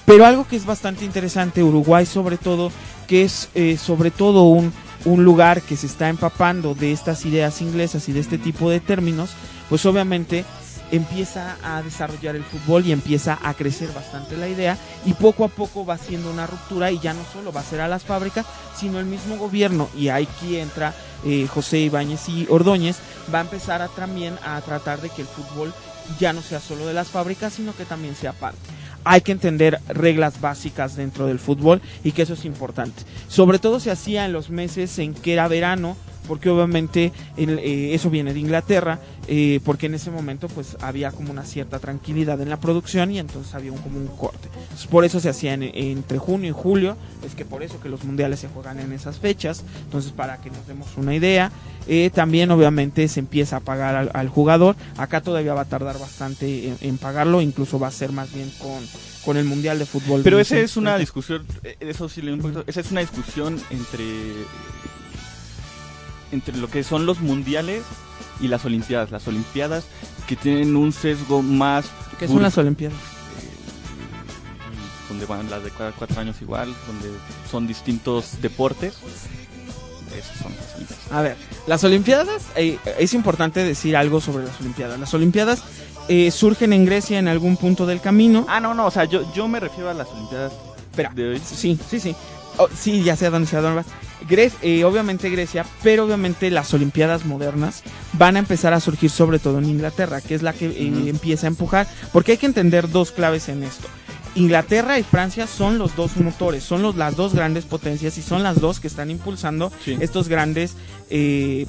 [0.04, 2.70] Pero algo que es bastante interesante, Uruguay sobre todo,
[3.06, 4.72] que es eh, sobre todo un,
[5.04, 8.80] un lugar que se está empapando de estas ideas inglesas y de este tipo de
[8.80, 9.30] términos,
[9.68, 10.44] pues obviamente
[10.92, 15.48] empieza a desarrollar el fútbol y empieza a crecer bastante la idea y poco a
[15.48, 18.44] poco va siendo una ruptura y ya no solo va a ser a las fábricas,
[18.76, 22.98] sino el mismo gobierno y aquí entra eh, José Ibáñez y Ordóñez,
[23.34, 25.72] va a empezar a también a tratar de que el fútbol
[26.20, 28.58] ya no sea solo de las fábricas, sino que también sea parte.
[29.04, 33.02] Hay que entender reglas básicas dentro del fútbol y que eso es importante.
[33.28, 35.96] Sobre todo se hacía en los meses en que era verano,
[36.32, 41.10] porque obviamente el- eh, eso viene de Inglaterra, eh, porque en ese momento pues había
[41.12, 44.48] como una cierta tranquilidad en la producción y entonces había un, como un corte.
[44.62, 47.90] Entonces, por eso se hacía en- entre junio y julio, es que por eso que
[47.90, 51.52] los mundiales se juegan en esas fechas, entonces para que nos demos una idea,
[51.86, 55.98] eh, también obviamente se empieza a pagar al, al jugador, acá todavía va a tardar
[55.98, 58.82] bastante en, en pagarlo, incluso va a ser más bien con,
[59.22, 60.22] con el mundial de fútbol.
[60.24, 60.98] Pero esa es una 1930.
[60.98, 61.46] discusión,
[61.78, 64.04] eso sí le un poquito, esa es una discusión entre
[66.32, 67.82] entre lo que son los mundiales
[68.40, 69.84] y las olimpiadas, las olimpiadas
[70.26, 71.86] que tienen un sesgo más
[72.18, 72.98] ¿Qué son las olimpiadas?
[72.98, 77.10] eh, donde van las de cada cuatro años igual, donde
[77.50, 78.94] son distintos deportes.
[80.16, 81.12] Esas son las olimpiadas.
[81.12, 84.98] A ver, las Olimpiadas, eh, es importante decir algo sobre las Olimpiadas.
[85.00, 85.62] Las Olimpiadas
[86.08, 88.44] eh, surgen en Grecia en algún punto del camino.
[88.48, 90.52] Ah, no, no, o sea, yo, yo me refiero a las olimpiadas
[90.90, 91.42] Espera, de hoy.
[91.44, 92.14] sí, sí, sí.
[92.58, 93.86] Oh, sí, ya sé a dónde se a dónde vas.
[94.28, 97.82] Gre- eh, obviamente Grecia, pero obviamente las Olimpiadas modernas
[98.14, 101.46] van a empezar a surgir sobre todo en Inglaterra, que es la que eh, empieza
[101.46, 103.88] a empujar, porque hay que entender dos claves en esto.
[104.34, 108.42] Inglaterra y Francia son los dos motores, son los, las dos grandes potencias y son
[108.42, 109.96] las dos que están impulsando Sí.
[110.00, 110.74] estos grandes
[111.10, 111.66] eh,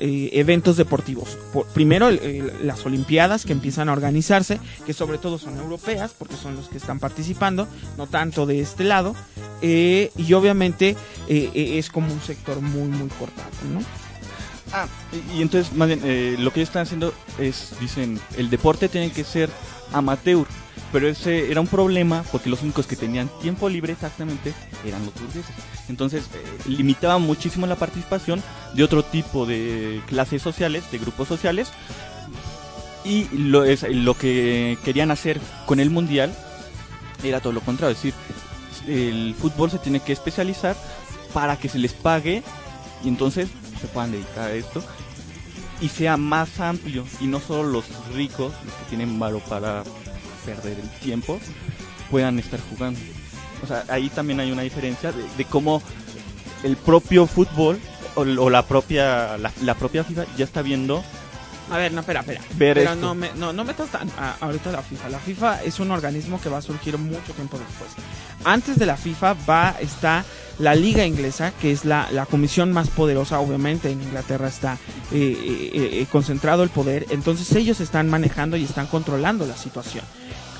[0.00, 1.36] eh, eventos deportivos.
[1.52, 6.34] Por- primero el- las Olimpiadas que empiezan a organizarse, que sobre todo son europeas, porque
[6.36, 9.14] son los que están participando, no tanto de este lado,
[9.62, 10.96] eh, y obviamente
[11.28, 13.80] eh, es como un sector muy, muy cortado, ¿no?
[14.72, 14.86] Ah,
[15.36, 16.00] y, entonces, más bien,
[16.44, 19.50] lo que ellos están haciendo es, dicen, el deporte tiene que ser
[19.92, 20.46] amateur.
[20.92, 24.52] Pero ese era un problema porque los únicos que tenían tiempo libre exactamente
[24.84, 25.54] eran los burgueses.
[25.88, 28.42] Entonces, eh, limitaban muchísimo la participación
[28.74, 31.70] de otro tipo de clases sociales, de grupos sociales.
[33.04, 36.34] Y lo, es, lo que querían hacer con el mundial
[37.22, 37.96] era todo lo contrario.
[37.96, 38.14] Es decir,
[38.88, 40.76] el fútbol se tiene que especializar
[41.32, 42.42] para que se les pague
[43.04, 43.48] y entonces
[43.80, 44.82] se puedan dedicar a esto
[45.80, 49.82] y sea más amplio y no solo los ricos, los que tienen varo para
[50.54, 51.40] perder el tiempo,
[52.10, 52.98] puedan estar jugando.
[53.62, 55.82] O sea, ahí también hay una diferencia de, de cómo
[56.62, 57.78] el propio fútbol
[58.14, 61.02] o, o la propia la, la propia FIFA ya está viendo
[61.70, 62.40] A ver, no, espera, espera.
[62.54, 62.96] Ver Pero esto.
[63.06, 65.08] no, me, no, no metas tan a- ahorita la FIFA.
[65.10, 67.90] La FIFA es un organismo que va a surgir mucho tiempo después.
[68.44, 70.24] Antes de la FIFA va está
[70.58, 74.74] la Liga Inglesa, que es la, la comisión más poderosa, obviamente en Inglaterra está
[75.12, 75.70] eh, eh,
[76.02, 80.04] eh, concentrado el poder, entonces ellos están manejando y están controlando la situación.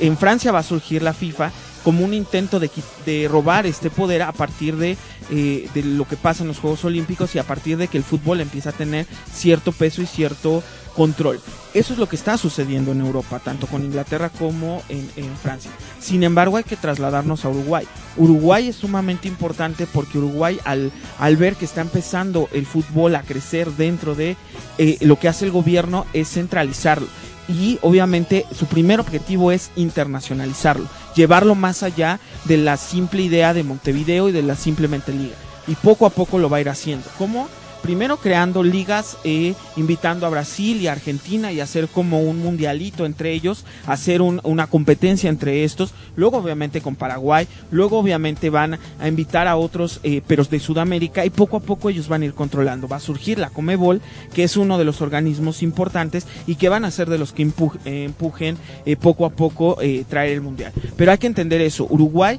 [0.00, 1.50] En Francia va a surgir la FIFA
[1.84, 4.96] como un intento de, robar este poder a partir de,
[5.30, 8.04] eh, de lo que pasa en los Juegos Olímpicos y a partir de que el
[8.04, 10.62] fútbol empieza a tener cierto peso y cierto
[10.94, 11.40] control.
[11.72, 15.70] Eso es lo que está sucediendo en Europa, tanto con Inglaterra como en, en Francia.
[16.00, 17.86] Sin embargo, hay que trasladarnos a Uruguay.
[18.16, 23.22] Uruguay es sumamente importante porque Uruguay, al, al ver que está empezando el fútbol a
[23.22, 24.36] crecer dentro de
[24.78, 27.06] eh, lo que hace el gobierno es centralizarlo.
[27.50, 30.86] Y obviamente su primer objetivo es internacionalizarlo,
[31.16, 35.34] llevarlo más allá de la simple idea de Montevideo y de la simplemente liga.
[35.66, 37.06] Y poco a poco lo va a ir haciendo.
[37.18, 37.48] ¿Cómo?
[37.90, 43.32] Primero creando ligas, eh, invitando a Brasil y Argentina y hacer como un mundialito entre
[43.32, 49.08] ellos, hacer un- una competencia entre estos, luego obviamente con Paraguay, luego obviamente van a
[49.08, 52.34] invitar a otros, eh, pero de Sudamérica y poco a poco ellos van a ir
[52.34, 52.86] controlando.
[52.86, 54.00] Va a surgir la Comebol,
[54.32, 57.42] que es uno de los organismos importantes y que van a ser de los que
[57.42, 60.72] eh, empujen eh, poco a poco eh, traer el mundial.
[60.96, 62.38] Pero hay que entender eso, Uruguay,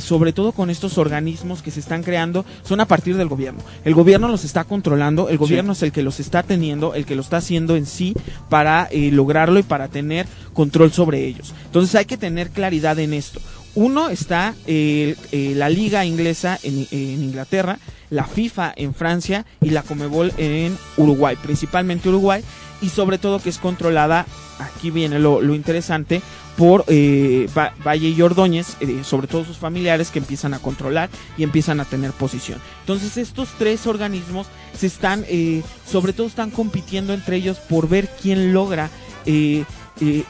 [0.00, 3.60] sobre todo con estos organismos que se están creando, son a partir del gobierno.
[3.84, 7.16] El gobierno los está controlando, el gobierno es el que los está teniendo, el que
[7.16, 8.14] lo está haciendo en sí
[8.48, 11.54] para eh, lograrlo y para tener control sobre ellos.
[11.66, 13.40] Entonces hay que tener claridad en esto.
[13.74, 19.70] Uno está eh, eh, la liga inglesa en, en Inglaterra, la FIFA en Francia y
[19.70, 22.42] la Comebol en Uruguay, principalmente Uruguay,
[22.80, 24.26] y sobre todo que es controlada,
[24.58, 26.22] aquí viene lo, lo interesante,
[26.56, 31.10] por eh, Va- Valle y Ordóñez, eh, sobre todo sus familiares que empiezan a controlar
[31.36, 32.60] y empiezan a tener posición.
[32.80, 38.08] Entonces estos tres organismos se están, eh, sobre todo están compitiendo entre ellos por ver
[38.22, 38.90] quién logra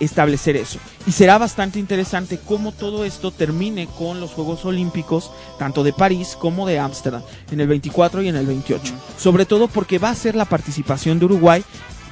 [0.00, 0.78] establecer eso.
[1.06, 6.36] Y será bastante interesante cómo todo esto termine con los Juegos Olímpicos, tanto de París
[6.38, 8.94] como de Ámsterdam, en el 24 y en el 28.
[9.18, 11.64] Sobre todo porque va a ser la participación de Uruguay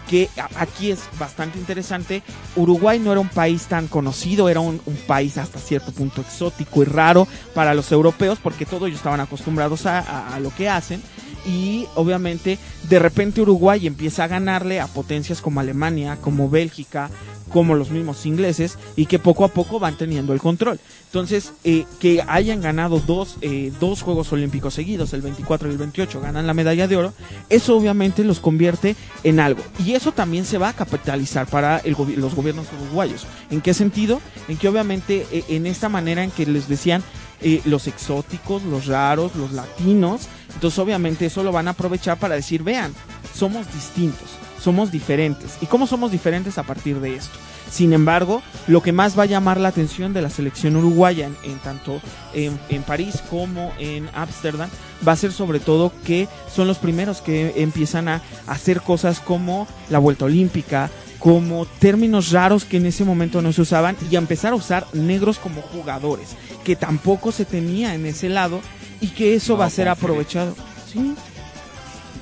[0.08, 2.22] que aquí es bastante interesante.
[2.56, 6.86] Uruguay no era un país tan conocido, era un, país hasta cierto punto exótico y
[6.86, 11.02] raro para los europeos, porque todos ellos estaban acostumbrados a lo que hacen.
[11.46, 17.10] Y obviamente, de repente Uruguay empieza a ganarle a potencias como Alemania, como Bélgica,
[17.54, 20.80] como los mismos ingleses, y que poco a poco van teniendo el control.
[21.06, 25.78] Entonces, eh, que hayan ganado dos, eh, dos Juegos Olímpicos seguidos, el 24 y el
[25.78, 27.14] 28, ganan la medalla de oro,
[27.48, 29.62] eso obviamente los convierte en algo.
[29.84, 33.26] Y eso también se va a capitalizar para el los gobiernos uruguayos.
[33.50, 34.20] ¿En qué sentido?
[34.48, 37.02] En que obviamente eh, en esta manera en que les decían
[37.40, 42.34] eh, los exóticos, los raros, los latinos, entonces obviamente eso lo van a aprovechar para
[42.34, 42.92] decir, vean,
[43.34, 44.30] somos distintos,
[44.64, 45.58] somos diferentes.
[45.60, 47.38] ¿Y cómo somos diferentes a partir de esto?
[47.70, 51.36] Sin embargo, lo que más va a llamar la atención de la selección uruguaya en,
[51.44, 52.00] en tanto
[52.32, 54.70] en, en París como en Ámsterdam
[55.06, 59.66] va a ser sobre todo que son los primeros que empiezan a hacer cosas como
[59.90, 64.18] la vuelta olímpica, como términos raros que en ese momento no se usaban y a
[64.18, 68.60] empezar a usar negros como jugadores, que tampoco se tenía en ese lado
[69.00, 70.54] y que eso No, va a ser aprovechado.
[70.90, 71.14] Sí,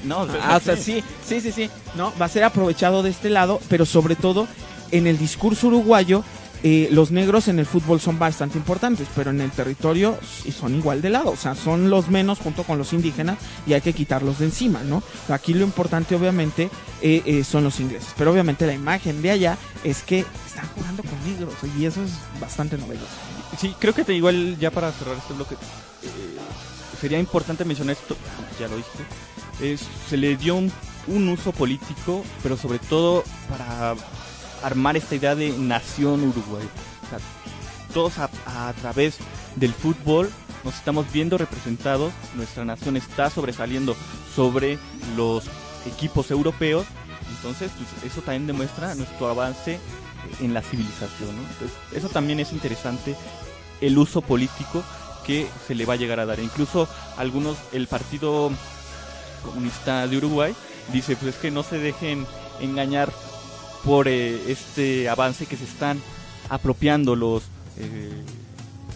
[0.04, 1.70] No, Ah, o sea, sí, sí, sí, sí.
[1.94, 4.48] No, va a ser aprovechado de este lado, pero sobre todo
[4.90, 6.24] en el discurso uruguayo,
[6.64, 10.16] eh, los negros en el fútbol son bastante importantes, pero en el territorio
[10.56, 13.80] son igual de lado, o sea, son los menos junto con los indígenas y hay
[13.80, 15.02] que quitarlos de encima, ¿no?
[15.28, 19.58] Aquí lo importante, obviamente, eh, eh, son los ingleses, pero obviamente la imagen de allá
[19.82, 22.10] es que están jugando con negros y eso es
[22.40, 23.06] bastante novedoso.
[23.58, 26.38] Sí, creo que te, igual ya para cerrar este bloque, eh,
[27.00, 28.16] sería importante mencionar esto,
[28.60, 29.02] ya lo dijiste,
[30.08, 33.94] se le dio un, uso político, pero sobre todo para
[34.62, 36.68] armar esta idea de nación Uruguay.
[37.94, 39.18] Todos a, través
[39.56, 40.30] del fútbol
[40.64, 43.94] nos estamos viendo representados, nuestra nación está sobresaliendo
[44.34, 44.78] sobre
[45.16, 45.44] los
[45.86, 46.86] equipos europeos,
[47.36, 49.78] entonces pues, eso también demuestra nuestro avance
[50.40, 51.30] en la civilización.
[51.30, 53.16] Entonces, eso también es interesante,
[53.80, 54.82] el uso político
[55.26, 56.38] que se le va a llegar a dar.
[56.38, 58.50] Incluso algunos, el Partido
[59.42, 60.54] Comunista de Uruguay
[60.92, 62.26] dice, pues es que no se dejen
[62.60, 63.12] engañar
[63.84, 66.00] por eh, este avance que se están
[66.48, 67.44] apropiando los,
[67.78, 68.22] eh,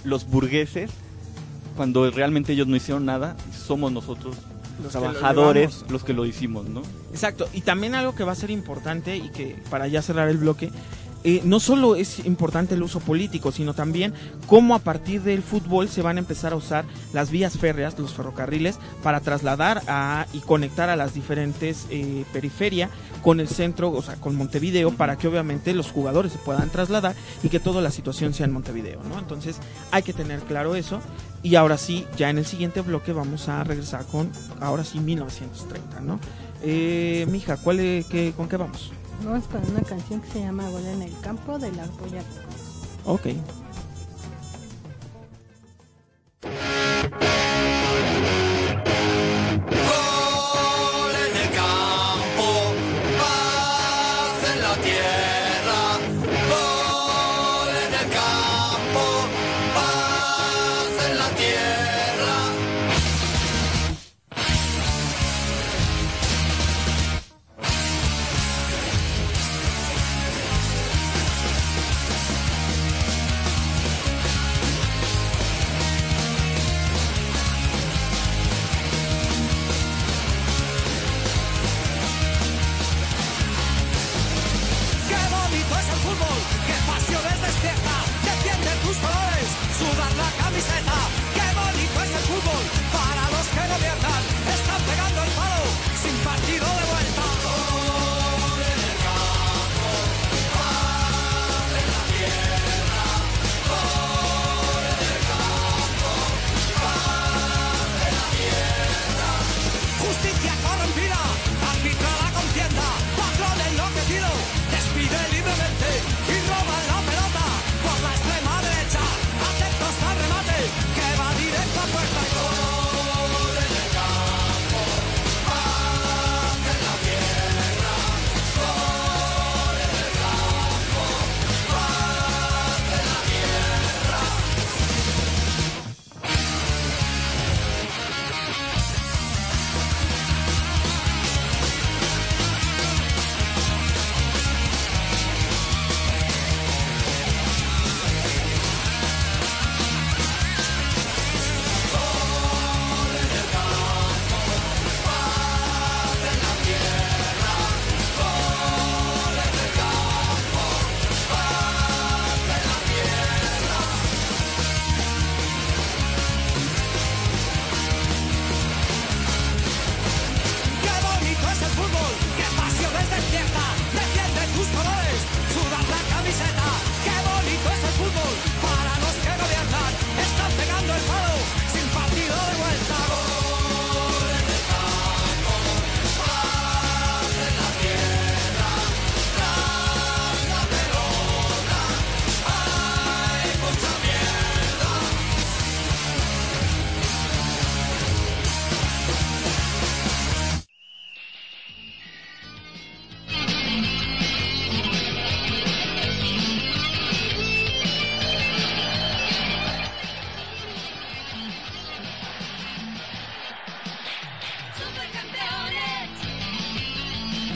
[0.04, 0.90] los burgueses
[1.76, 4.37] cuando realmente ellos no hicieron nada, somos nosotros
[4.82, 6.82] Los trabajadores los que lo hicimos, ¿no?
[7.12, 10.38] Exacto, y también algo que va a ser importante y que para ya cerrar el
[10.38, 10.70] bloque,
[11.28, 14.14] eh, no solo es importante el uso político, sino también
[14.46, 18.14] cómo a partir del fútbol se van a empezar a usar las vías férreas, los
[18.14, 22.90] ferrocarriles, para trasladar a, y conectar a las diferentes eh, periferias
[23.24, 27.16] con el centro, o sea, con Montevideo, para que obviamente los jugadores se puedan trasladar
[27.42, 29.18] y que toda la situación sea en Montevideo, ¿no?
[29.18, 29.56] Entonces
[29.90, 31.00] hay que tener claro eso.
[31.42, 36.02] Y ahora sí, ya en el siguiente bloque vamos a regresar con, ahora sí, 1930,
[36.02, 36.20] ¿no?
[36.62, 38.92] Eh, mija, ¿cuál qué, ¿con qué vamos?
[39.24, 42.22] Vamos con una canción que se llama Gol en el campo de la polla.
[43.05, 43.26] Ok.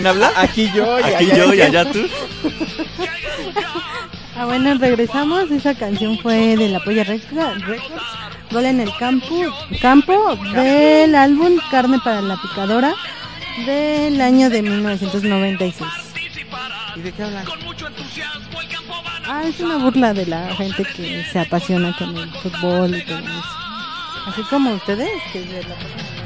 [0.00, 0.32] ¿Quién habla?
[0.34, 2.06] Aquí yo y Aquí allá yo y allá tú.
[4.34, 5.50] Ah, bueno, regresamos.
[5.50, 7.82] Esa canción fue de la Polla Records.
[8.50, 9.44] Gol en el campo,
[9.82, 12.94] campo del álbum Carne para la Picadora
[13.66, 15.86] del año de 1996.
[16.96, 17.44] ¿Y de qué hablan?
[19.28, 23.18] Ah, es una burla de la gente que se apasiona con el fútbol y todo
[23.18, 23.54] eso.
[24.28, 26.19] Así como ustedes, que se la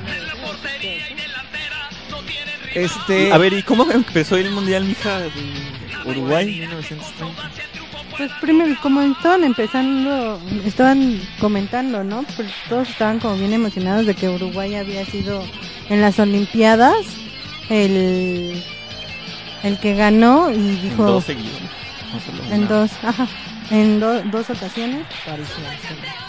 [2.75, 3.33] Este.
[3.33, 5.21] A ver, ¿y cómo empezó el mundial, mija?
[5.21, 5.31] de
[6.05, 6.47] Uruguay.
[6.47, 7.43] 1930.
[8.17, 12.23] Pues primero, como estaban empezando, estaban comentando, ¿no?
[12.37, 15.43] Pues todos estaban como bien emocionados de que Uruguay había sido
[15.89, 16.95] en las Olimpiadas
[17.71, 18.63] el,
[19.65, 21.59] el que ganó y En dijo dos seguidos.
[22.13, 23.27] No solo en dos, ajá,
[23.73, 25.07] en do- dos ocasiones.
[25.25, 25.49] París,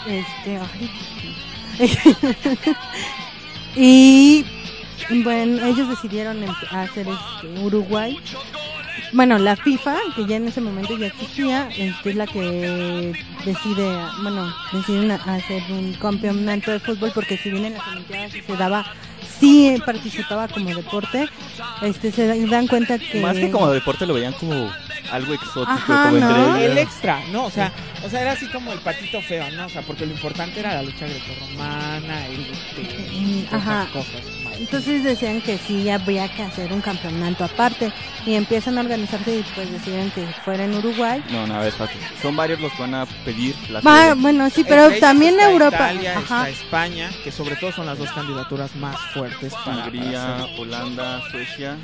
[0.06, 1.96] Este, ay.
[3.76, 4.44] y
[5.10, 8.16] bueno, ellos decidieron empe- hacer este Uruguay.
[9.12, 13.12] Bueno, la FIFA, que ya en ese momento ya existía, este, es la que
[13.44, 18.32] decide, bueno, deciden a- hacer un campeonato de fútbol porque si bien en las Olimpiadas
[18.32, 18.84] se daba,
[19.38, 21.28] sí participaba como deporte,
[21.82, 24.72] este, se dan cuenta que Más que como deporte lo veían como
[25.12, 25.70] algo exótico.
[25.70, 27.44] Ajá, como El extra, ¿no?
[27.44, 27.72] O sea,
[28.04, 29.66] o sea, era así como el patito feo, ¿no?
[29.66, 33.82] O sea, porque lo importante era la lucha grecorromana, el este, ajá.
[33.82, 34.24] esas cosas.
[34.58, 37.92] Entonces decían que sí habría que hacer un campeonato aparte
[38.24, 41.22] y empiezan a organizarse y pues deciden que fuera en Uruguay.
[41.30, 41.98] No, no, ver, espérate.
[42.20, 45.50] Son varios los que van a pedir la Va, bueno, sí, pero Entre también está
[45.50, 45.92] Europa.
[45.92, 46.48] Italia, Ajá.
[46.48, 51.22] está España, que sobre todo son las dos candidaturas más fuertes para, para Hungría, Holanda,
[51.30, 51.78] Suecia,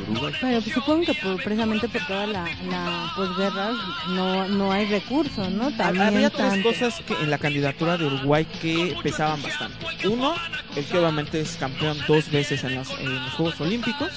[0.00, 0.32] Uruguay.
[0.40, 3.72] Pero pues, supongo que por- precisamente por toda la, la posguerra
[4.08, 5.70] no, no hay recursos, ¿no?
[5.72, 9.86] También Había tres cosas que en la candidatura de Uruguay que pesaban bastante.
[10.08, 10.34] Uno,
[10.76, 14.10] el que obviamente es campeón dos veces en los, en los Juegos Olímpicos.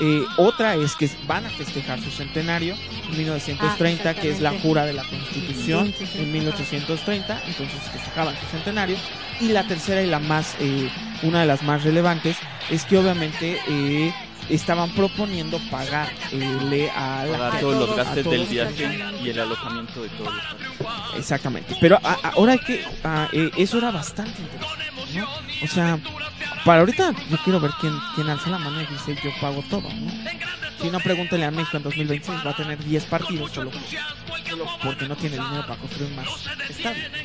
[0.00, 2.74] Eh, otra es que van a festejar su centenario
[3.08, 6.18] en 1930, Ah, que es la jura de la Constitución Sí, sí, sí.
[6.18, 8.96] en 1830, entonces festejaban su centenario.
[9.38, 10.90] Y la tercera y la más, eh,
[11.22, 12.40] una de las más relevantes,
[12.70, 14.12] es que obviamente eh,
[14.48, 20.08] estaban proponiendo pagarle a la Pagar todos los gastos del viaje y el alojamiento de
[20.10, 21.16] todos los.
[21.16, 21.76] Exactamente.
[21.80, 22.84] Pero a- a- ahora hay que.
[23.04, 24.84] a- eh, eso era bastante interesante,
[25.18, 25.26] ¿no?
[25.62, 25.98] O sea,
[26.64, 29.82] para ahorita yo quiero ver quién, quién alza la mano y dice yo pago todo,
[29.82, 30.12] ¿no?
[30.80, 33.70] Si no, pregúntale a México en 2026, va a tener 10 partidos solo,
[34.50, 36.26] solo porque no tiene dinero para construir más
[36.68, 37.10] estadios.
[37.12, 37.24] De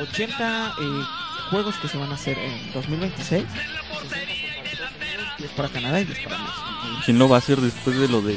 [0.00, 1.04] los 80 eh,
[1.50, 3.44] juegos que se van a hacer en 2026,
[5.40, 7.02] 60 son para Estados Unidos, 10 para Canadá y 10 para México.
[7.04, 8.36] ¿Quién lo va a hacer después de lo de...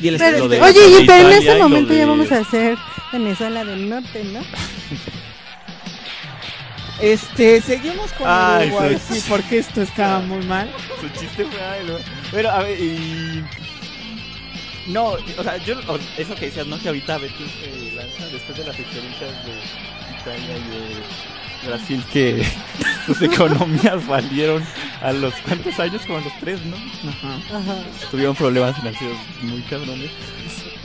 [0.00, 2.32] Y el Pero- de- oye, y- pero en este y lo momento ya de- vamos
[2.32, 2.78] a hacer
[3.12, 4.40] Venezuela del Norte, ¿no?
[7.00, 10.70] Este, seguimos con Ay, Uruguay, soy- sí, porque esto estaba muy mal.
[11.00, 11.98] Su chiste fue ay, lo-
[12.30, 13.42] Pero, a ver, y...
[14.86, 16.78] No, o sea, yo, o- eso que decías, ¿no?
[16.78, 19.60] Que ahorita a ver quién se lanza después de las experiencias de
[20.20, 21.02] Italia y de
[21.66, 22.44] Brasil, que
[23.06, 24.62] sus economías valieron
[25.02, 26.76] a los cuántos años, como a los tres, ¿no?
[26.76, 27.36] Ajá.
[27.56, 27.76] Ajá.
[28.10, 30.10] Tuvieron problemas financieros muy cabrones.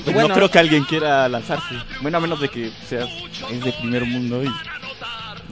[0.04, 0.30] Pues Bueno.
[0.30, 1.76] no creo que alguien quiera lanzarse.
[2.02, 3.10] Bueno, a menos de que seas
[3.52, 4.48] es de primer mundo y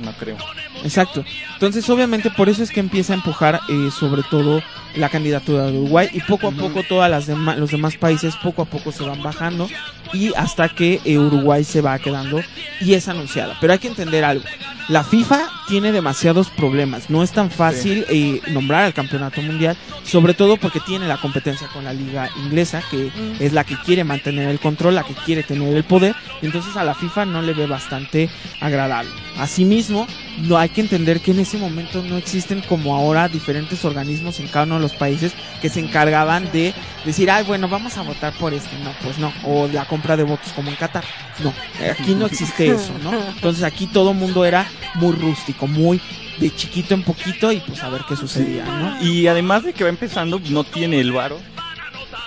[0.04, 0.38] no creo.
[0.84, 1.24] Exacto.
[1.54, 4.62] Entonces, obviamente, por eso es que empieza a empujar eh, sobre todo
[4.96, 8.62] la candidatura de Uruguay y poco a poco todas las dema- los demás países poco
[8.62, 9.70] a poco se van bajando
[10.14, 12.42] y hasta que eh, Uruguay se va quedando
[12.80, 13.58] y es anunciada.
[13.60, 14.46] Pero hay que entender algo.
[14.90, 17.10] La FIFA tiene demasiados problemas.
[17.10, 21.68] No es tan fácil eh, nombrar al campeonato mundial, sobre todo porque tiene la competencia
[21.70, 23.36] con la liga inglesa, que Mm.
[23.42, 26.16] es la que quiere mantener el control, la que quiere tener el poder.
[26.42, 29.10] Entonces a la FIFA no le ve bastante agradable.
[29.38, 30.06] Asimismo,
[30.38, 34.48] no hay que entender que en ese momento no existen como ahora diferentes organismos en
[34.48, 36.74] cada uno de los países que se encargaban de
[37.06, 38.78] decir, ay, bueno, vamos a votar por este.
[38.84, 39.34] No, pues no.
[39.44, 41.04] O la compra de votos como en Qatar.
[41.44, 41.54] No,
[41.92, 43.14] aquí no existe eso, ¿no?
[43.36, 46.02] Entonces aquí todo mundo era muy rústico, muy
[46.40, 49.02] de chiquito en poquito y pues a ver qué sucedía, ¿no?
[49.06, 51.40] Y además de que va empezando, no tiene el varo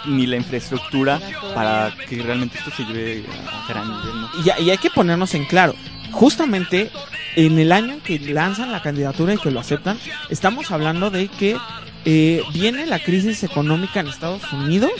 [0.06, 1.20] ni la infraestructura
[1.54, 4.30] para que realmente esto se lleve a gran nivel, ¿no?
[4.58, 5.74] Y, y hay que ponernos en claro.
[6.12, 6.90] Justamente
[7.36, 9.98] en el año en que lanzan la candidatura y que lo aceptan,
[10.30, 11.56] estamos hablando de que
[12.04, 14.92] eh, viene la crisis económica en Estados Unidos,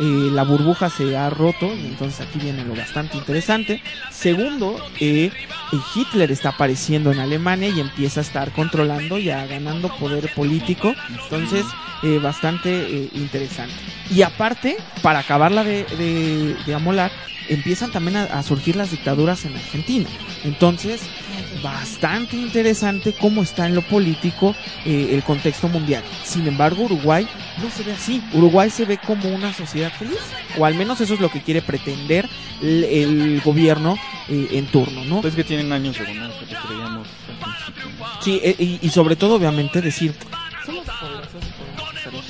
[0.00, 3.82] eh, la burbuja se ha roto y entonces aquí viene lo bastante interesante.
[4.10, 5.30] Segundo, eh,
[5.94, 10.94] Hitler está apareciendo en Alemania y empieza a estar controlando y a ganando poder político.
[11.22, 11.64] Entonces
[12.02, 13.74] eh, bastante eh, interesante.
[14.10, 17.12] Y aparte, para acabarla de, de, de amolar,
[17.48, 20.08] empiezan también a, a surgir las dictaduras en Argentina.
[20.44, 21.00] Entonces,
[21.62, 26.02] bastante interesante cómo está en lo político eh, el contexto mundial.
[26.24, 27.26] Sin embargo, Uruguay
[27.62, 28.22] no se ve así.
[28.32, 30.18] Uruguay se ve como una sociedad feliz,
[30.56, 32.28] o al menos eso es lo que quiere pretender
[32.62, 35.20] el, el gobierno eh, en turno, ¿no?
[35.20, 36.12] Pues que tienen años de que
[36.66, 37.84] creíamos al principio.
[37.98, 38.22] ¿no?
[38.22, 40.14] Sí, eh, y, y sobre todo, obviamente, decir,
[40.64, 41.44] somos poderosos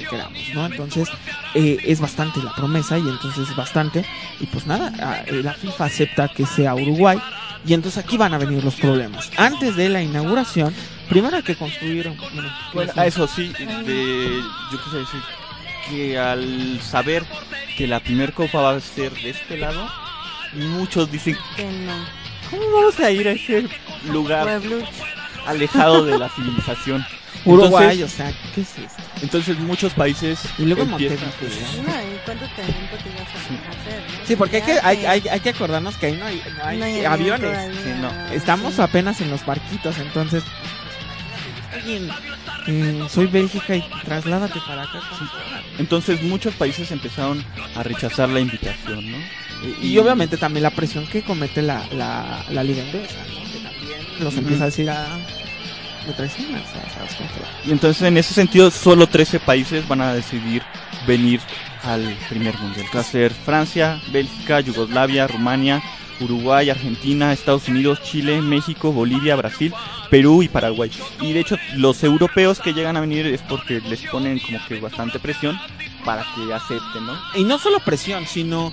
[0.08, 0.66] queramos, ¿no?
[0.66, 1.08] Entonces,
[1.54, 4.04] eh, es bastante la promesa y entonces bastante.
[4.40, 7.18] Y pues nada, ah, eh, la FIFA acepta que sea Uruguay
[7.66, 9.30] y entonces aquí van a venir los problemas.
[9.36, 10.74] Antes de la inauguración,
[11.08, 12.08] primero hay que construir...
[12.34, 13.14] Bueno, Bueno, ¿qué a es?
[13.14, 14.40] eso sí, de,
[14.72, 15.20] yo quise decir
[15.88, 17.24] que al saber
[17.76, 19.88] que la primer copa va a ser de este lado,
[20.54, 21.92] muchos dicen, Que no.
[22.50, 23.66] ¿cómo vamos a ir a ese
[24.04, 24.86] lugar Pueblo.
[25.46, 27.04] alejado de la civilización?
[27.52, 29.02] Uruguay, Entonces, o sea, ¿qué es esto?
[29.22, 31.82] entonces muchos países Y luego empiezan Montevideo.
[31.82, 34.02] No, ¿y cuánto tiempo te ibas a hacer?
[34.02, 34.26] no?
[34.26, 36.78] Sí, porque hay que, hay, hay, hay que acordarnos que ahí no hay, no hay
[36.78, 37.70] no hay aviones.
[37.82, 38.10] Sí, no.
[38.32, 38.82] Estamos sí.
[38.82, 40.42] apenas en los barquitos, entonces.
[41.86, 42.10] En-
[42.66, 45.00] en- soy Bélgica y trasládate para acá.
[45.78, 47.42] Entonces muchos países empezaron
[47.74, 49.18] a rechazar la invitación, ¿no?
[49.82, 53.52] Y, y obviamente también la presión que comete la, la, la liga inglesa, ¿no?
[53.52, 54.42] que también los Ujú.
[54.42, 55.18] empieza a decir a.
[56.08, 56.62] Me traicionas,
[56.94, 57.46] ¿sabes cómo te va?
[57.66, 60.62] Y entonces en ese sentido solo 13 países van a decidir
[61.06, 61.38] venir
[61.84, 62.86] al primer mundial.
[62.90, 65.82] Que va a ser Francia, Bélgica, Yugoslavia, Rumania,
[66.20, 69.74] Uruguay, Argentina, Estados Unidos, Chile, México, Bolivia, Brasil,
[70.10, 70.90] Perú y Paraguay.
[71.20, 74.80] Y de hecho los europeos que llegan a venir es porque les ponen como que
[74.80, 75.60] bastante presión
[76.06, 77.18] para que acepten, ¿no?
[77.34, 78.72] Y no solo presión, sino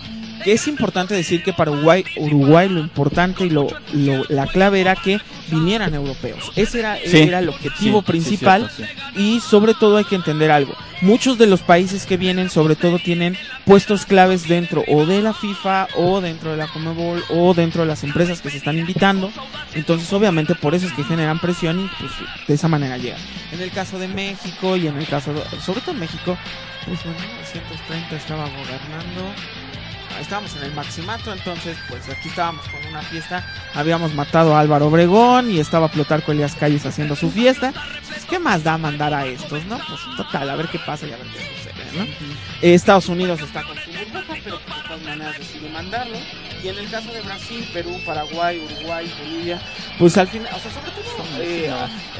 [0.53, 4.95] es importante decir que para Uruguay, Uruguay lo importante y lo, lo- la clave era
[4.95, 6.51] que vinieran europeos.
[6.55, 8.69] Ese era, Sí, era el objetivo Sí, sí, principal.
[8.69, 9.19] cierto, sí.
[9.19, 10.75] Y sobre todo hay que entender algo.
[11.01, 15.33] Muchos de los países que vienen, sobre todo, tienen puestos claves dentro o de la
[15.33, 19.31] FIFA o dentro de la Comebol o dentro de las empresas que se están invitando.
[19.73, 22.11] Entonces, obviamente, por eso es que generan presión y pues
[22.47, 23.19] de esa manera llegan.
[23.51, 26.37] En el caso de México y en el caso, de, sobre todo México,
[26.85, 29.33] pues en 1930 estaba gobernando.
[30.19, 34.87] Estábamos en el maximato, entonces pues aquí estábamos con una fiesta, habíamos matado a Álvaro
[34.87, 37.73] Obregón y estaba Plutarco Elias Calles haciendo su fiesta,
[38.07, 39.77] pues, ¿qué más da mandar a estos, no?
[39.77, 42.03] Pues total, a ver qué pasa y a ver qué sucede, ¿no?
[42.61, 44.59] Eh, Estados Unidos está con su burbuja, pero
[45.01, 46.17] maneras decide mandarlo.
[46.63, 49.61] Y en el caso de Brasil, Perú, Paraguay, Uruguay, Bolivia,
[49.99, 51.05] pues al final, o sea, sobre todo
[51.39, 51.69] eh,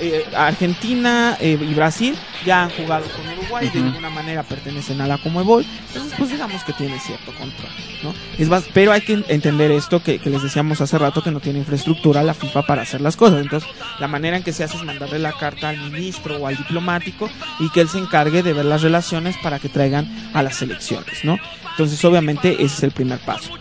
[0.01, 2.15] eh, Argentina eh, y Brasil
[2.45, 6.63] ya han jugado con Uruguay, de alguna manera pertenecen a la Comebol, entonces pues digamos
[6.63, 7.71] que tiene cierto control,
[8.03, 8.13] ¿no?
[8.38, 11.39] Es más, pero hay que entender esto que, que les decíamos hace rato que no
[11.39, 13.69] tiene infraestructura la FIFA para hacer las cosas, entonces
[13.99, 17.30] la manera en que se hace es mandarle la carta al ministro o al diplomático
[17.59, 21.23] y que él se encargue de ver las relaciones para que traigan a las elecciones,
[21.23, 21.38] ¿no?
[21.76, 23.51] Entonces obviamente ese es el primer paso.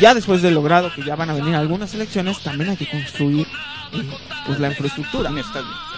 [0.00, 3.46] Ya después de logrado que ya van a venir algunas elecciones, también hay que construir
[3.92, 4.10] eh,
[4.46, 5.30] pues la infraestructura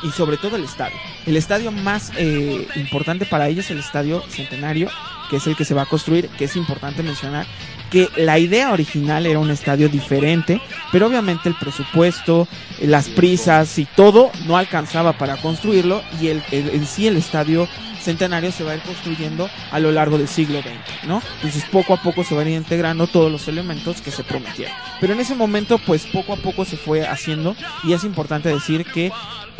[0.02, 0.96] y sobre todo el estadio.
[1.26, 4.90] El estadio más eh, importante para ellos es el estadio centenario,
[5.28, 7.46] que es el que se va a construir, que es importante mencionar
[7.88, 10.60] que la idea original era un estadio diferente,
[10.90, 12.48] pero obviamente el presupuesto,
[12.80, 17.68] las prisas y todo no alcanzaba para construirlo y el, el- en sí el estadio
[18.00, 21.22] centenario se va a ir construyendo a lo largo del siglo XX, ¿no?
[21.36, 24.74] Entonces poco a poco se van a ir integrando todos los elementos que se prometieron.
[25.00, 28.84] Pero en ese momento pues poco a poco se fue haciendo y es importante decir
[28.84, 29.12] que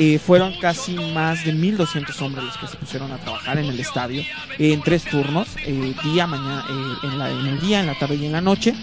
[0.02, 3.78] eh, fueron casi más de 1200 hombres los que se pusieron a trabajar en el
[3.78, 4.22] estadio
[4.58, 6.64] eh, en tres turnos, eh, día, mañana,
[7.02, 8.74] en, el día, en la tarde y en la noche.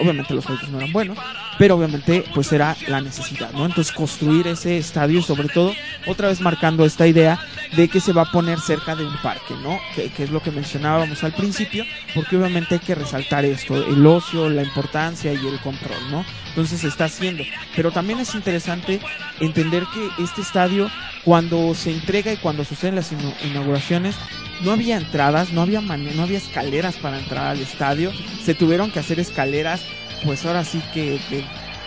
[0.00, 1.18] Obviamente los sueldos no eran buenos,
[1.58, 3.66] pero obviamente pues era la necesidad, ¿no?
[3.66, 5.74] Entonces construir ese estadio sobre todo
[6.06, 7.38] otra vez marcando esta idea
[7.76, 9.80] de que se va a poner cerca de un parque, ¿no?
[9.94, 14.48] Que, es lo que mencionábamos al principio, porque obviamente hay que resaltar esto, el ocio,
[14.48, 16.24] la importancia y el control, ¿no?
[16.48, 17.44] Entonces se está haciendo.
[17.74, 19.00] Pero también es interesante
[19.40, 20.90] entender que este estadio,
[21.24, 23.12] cuando se entrega y cuando suceden las
[23.44, 24.14] inauguraciones,
[24.62, 28.12] no había entradas, no había no había escaleras para entrar al estadio,
[28.42, 29.82] se tuvieron que hacer escaleras,
[30.24, 31.18] pues ahora sí que,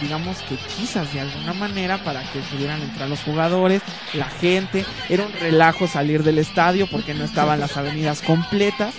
[0.01, 3.81] digamos que hechizas de alguna manera para que pudieran entrar los jugadores,
[4.13, 8.93] la gente, era un relajo salir del estadio porque no estaban las avenidas completas.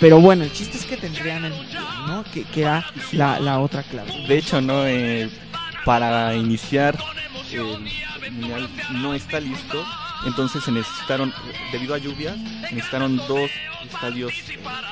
[0.00, 1.52] Pero bueno, el chiste es que tendrían el
[2.06, 2.24] ¿no?
[2.32, 2.62] Que, que
[3.12, 4.12] la, otra clave.
[4.26, 5.30] De hecho, no Eh,
[5.84, 6.96] para iniciar
[8.30, 9.84] mundial no está listo,
[10.24, 11.32] entonces se necesitaron,
[11.72, 12.36] debido a lluvias,
[12.70, 13.50] necesitaron dos
[13.84, 14.32] estadios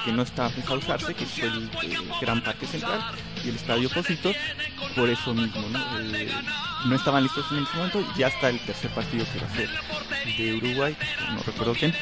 [0.05, 3.01] que no estaban pensados usarse, que fue el eh, Gran Parque Central
[3.45, 4.37] y el Estadio Positos,
[4.97, 5.79] por eso mismo, ¿no?
[6.01, 6.31] Eh,
[6.87, 9.69] no estaban listos en ese momento, ya está el tercer partido que va a ser
[10.37, 10.97] de Uruguay,
[11.35, 11.95] no recuerdo quién,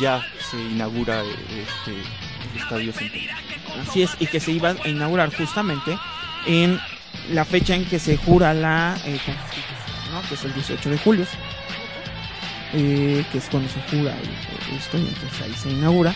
[0.00, 3.36] ya se inaugura eh, este, el Estadio Centenario.
[3.80, 5.96] Así es, y que se iba a inaugurar justamente
[6.46, 6.80] en
[7.30, 10.22] la fecha en que se jura la Constitución, ¿no?
[10.28, 11.26] que es el 18 de julio,
[12.72, 14.18] eh, que es cuando se jura
[14.76, 16.14] esto, y entonces ahí se inaugura.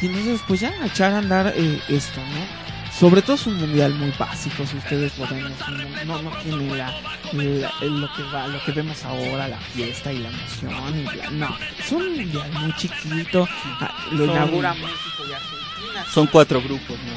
[0.00, 2.46] Y entonces, pues ya, echar a andar eh, esto, ¿no?
[2.90, 6.30] Sobre todo es un mundial muy básico, si ustedes lo ven, es un- no, no
[6.42, 6.94] tiene la,
[7.32, 11.56] lo que va, lo que vemos ahora, la fiesta y la emoción, y la- no,
[11.78, 13.48] es un mundial muy chiquito,
[13.80, 17.14] ah, lo inaugura México y Argentina, Son cuatro grupos, ¿no?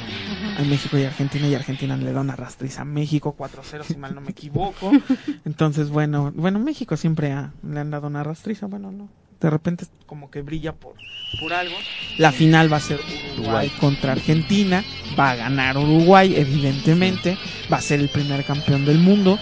[0.57, 4.15] A México y Argentina y Argentina le da una rastriz a México 4-0 si mal
[4.15, 4.91] no me equivoco.
[5.45, 9.07] Entonces, bueno, bueno, México siempre ha- le han dado una rastriza, bueno, no.
[9.39, 10.95] De repente como que brilla por,
[11.39, 11.77] por algo.
[12.17, 12.99] La final va a ser
[13.35, 14.83] Uruguay contra Argentina.
[15.19, 17.37] Va a ganar Uruguay, evidentemente.
[17.71, 19.37] Va a ser el primer campeón del mundo.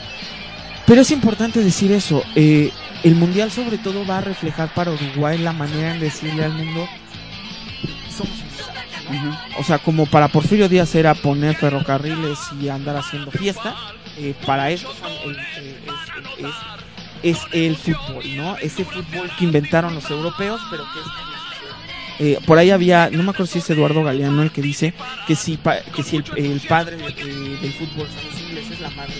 [0.86, 2.24] Pero es importante decir eso.
[2.36, 2.72] eh,
[3.04, 6.88] el mundial sobre todo va a reflejar para Uruguay la manera en decirle al mundo
[9.10, 9.60] unidos", ¿no?
[9.60, 13.76] O sea, como para Porfirio Díaz era poner ferrocarriles y andar haciendo fiesta,
[14.18, 14.88] eh, para eso
[15.26, 15.80] el- eh,
[16.38, 16.56] es,
[17.24, 18.56] es- el fútbol, ¿no?
[18.62, 21.06] Ese fútbol que inventaron los europeos, pero que es
[22.18, 24.94] eh, por ahí había, no me acuerdo si es Eduardo Galeano el que dice
[25.28, 28.90] que si, pa- que si el, padre de- de- del fútbol son los ingleses, la
[28.92, 29.14] madre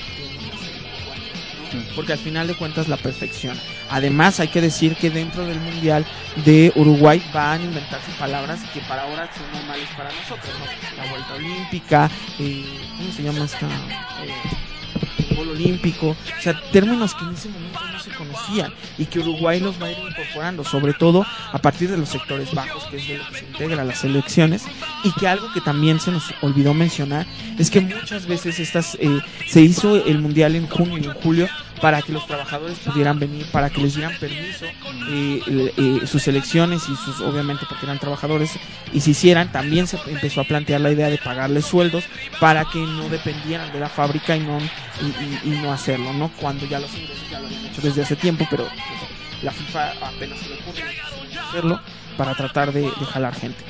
[1.96, 3.58] porque al final de cuentas la perfección.
[3.90, 6.06] Además hay que decir que dentro del mundial
[6.44, 11.04] de Uruguay van a inventarse palabras que para ahora son normales para nosotros, ¿no?
[11.04, 12.10] La vuelta olímpica,
[12.40, 12.66] eh,
[12.98, 13.68] ¿cómo se llama esta?
[13.68, 14.75] Eh,
[15.36, 19.60] gol olímpico, o sea, términos que en ese momento no se conocían y que Uruguay
[19.60, 23.08] los va a ir incorporando, sobre todo a partir de los sectores bajos, que es
[23.08, 24.66] de lo que se integra a las elecciones,
[25.04, 27.26] y que algo que también se nos olvidó mencionar
[27.58, 31.48] es que muchas veces estas eh, se hizo el mundial en junio y en julio
[31.86, 34.66] para que los trabajadores pudieran venir, para que les dieran permiso
[35.08, 38.58] eh, el- eh, sus elecciones y sus, obviamente porque eran trabajadores,
[38.92, 42.06] y se hicieran, también se empezó a plantear la idea de pagarles sueldos
[42.40, 44.58] para que no dependieran de la fábrica y no,
[45.00, 46.30] y, no hacerlo, ¿no?
[46.30, 48.68] Cuando ya los ingleses ya lo habían hecho desde hace tiempo, pero
[49.44, 50.86] la FIFA apenas se le ocurrió
[51.48, 51.80] hacerlo
[52.18, 53.64] para tratar de, jalar gente.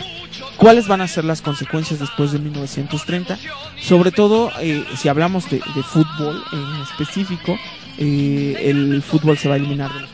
[0.55, 3.37] ¿Cuáles van a ser las consecuencias después de 1930?
[3.81, 7.59] Sobre todo, eh, si hablamos de fútbol en específico,
[7.97, 10.09] eh, el fútbol se va a eliminar de los.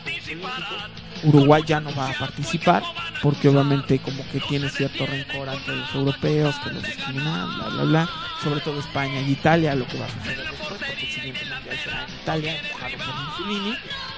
[1.24, 2.82] Uruguay ya no va a participar
[3.22, 7.84] porque obviamente como que tiene cierto rencor ante los europeos que los discriminan, bla bla
[7.84, 8.10] bla,
[8.42, 11.78] sobre todo España y Italia, lo que va a suceder después porque el siguiente mundial
[11.82, 12.82] será en Italia, por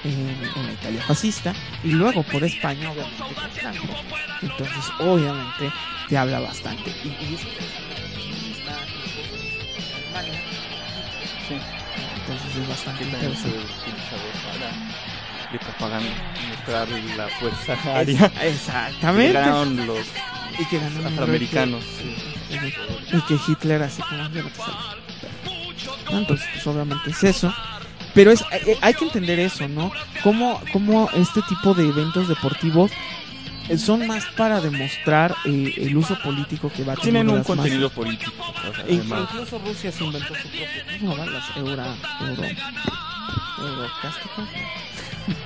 [0.05, 3.95] en, la Italia fascista, y luego por España obviamente Franco.
[4.41, 5.71] Entonces obviamente
[6.09, 6.91] te habla bastante.
[7.05, 7.09] Y,
[11.49, 11.84] entonces
[12.57, 14.79] es bastante Que para
[15.51, 16.11] de propaganda,
[16.49, 18.33] mostrar la fuerza aria.
[18.43, 19.33] Exactamente.
[19.33, 20.09] Ganaron los
[20.59, 21.85] Y que ganó un afroamericanos.
[23.13, 24.77] Y que Hitler así como "Ya no te sale".
[26.11, 26.19] ¿No?
[26.19, 27.53] Entonces, pues obviamente es eso.
[28.13, 29.93] Pero es, hay, hay que entender eso, ¿no?
[30.23, 32.97] Cómo, cómo este tipo de eventos deportivos eh,
[33.79, 37.47] son más para demostrar eh, el uso político que va a tener Tienen un las
[37.47, 37.97] contenido masas.
[37.97, 38.33] político.
[38.49, 39.29] o sea, E además.
[39.33, 40.67] incluso Rusia se inventó su propio.
[41.01, 41.85] ¿Cómo van las euro,
[42.21, 42.45] euro,
[43.59, 44.49] eurocásticas?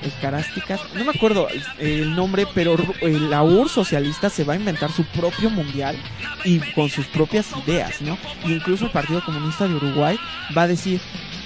[0.09, 0.81] Eucarásticas.
[0.95, 5.05] No me acuerdo el nombre, pero eh, la URSS socialista se va a inventar su
[5.05, 5.95] propio mundial
[6.43, 8.17] y con sus propias ideas, ¿no?
[8.45, 10.17] Y incluso el Partido Comunista de Uruguay
[10.55, 11.01] va a decir,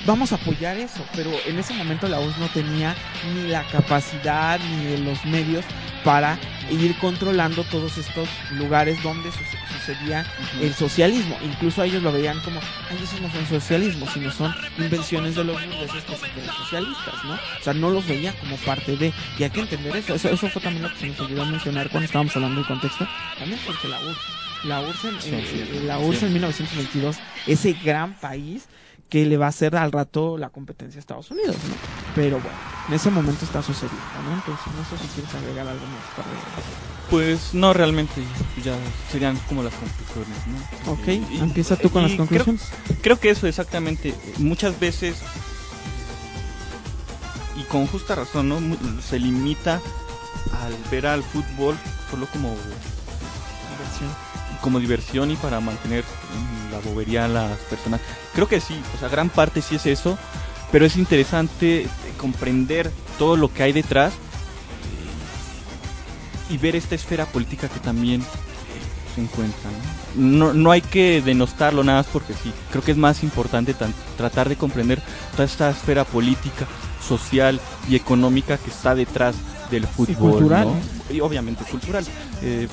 [0.06, 2.96] vamos a apoyar eso, pero en ese momento la URSS no tenía
[3.34, 5.66] ni la capacidad ni los medios
[6.04, 6.38] para
[6.70, 10.26] ir controlando todos estos lugares donde su- sucedía
[10.62, 11.38] el socialismo.
[11.42, 12.60] Incluso ellos lo veían como,
[12.90, 17.24] ay, eso no son socialismo, sino son invenciones de los burgueses que se creen socialistas,
[17.24, 17.34] ¿no?
[17.36, 19.14] O sea, no los veían como parte de...
[19.38, 20.14] Y hay que entender eso.
[20.14, 23.08] Eso, eso fue también lo que se nos olvidó mencionar cuando estábamos hablando del contexto.
[23.38, 24.32] También porque la URSS,
[24.62, 26.26] la URSS, en, Sí, eh, sí, la URSS sí.
[26.28, 28.68] en 1922, ese gran país
[29.10, 31.78] que le va a hacer al rato la competencia a Estados Unidos, ¿no?
[32.14, 34.34] Pero bueno, en ese momento está sucediendo, ¿no?
[34.34, 36.32] Entonces, no sé si quieres agregar algo más para
[37.10, 38.26] Pues no, realmente
[38.56, 40.58] ya serían como las conclusiones, ¿no?
[40.86, 42.74] Ok, empieza tú con las creo- conclusiones.
[43.02, 45.24] Creo que eso exactamente, muchas veces,
[47.56, 48.60] y con justa razón, ¿no?
[49.08, 49.82] Se limita
[50.64, 51.76] al ver al fútbol
[52.10, 52.56] solo como,
[54.62, 56.04] como diversión y para mantener
[56.72, 58.00] la bobería a las personas.
[58.34, 60.18] Creo que sí, o sea, gran parte sí es eso,
[60.72, 61.88] pero es interesante
[62.18, 64.14] comprender todo lo que hay detrás
[66.50, 68.26] eh, y ver esta esfera política que también eh,
[69.14, 69.70] se encuentra.
[70.16, 70.48] ¿no?
[70.48, 72.52] No, no hay que denostarlo nada más porque sí.
[72.72, 75.02] Creo que es más importante tan- tratar de comprender
[75.34, 76.66] toda esta esfera política,
[77.08, 79.36] social y económica que está detrás
[79.70, 80.32] del fútbol.
[80.32, 80.74] cultural, ¿no?
[81.10, 81.16] ¿eh?
[81.16, 82.06] Y obviamente cultural.
[82.42, 82.68] Eh,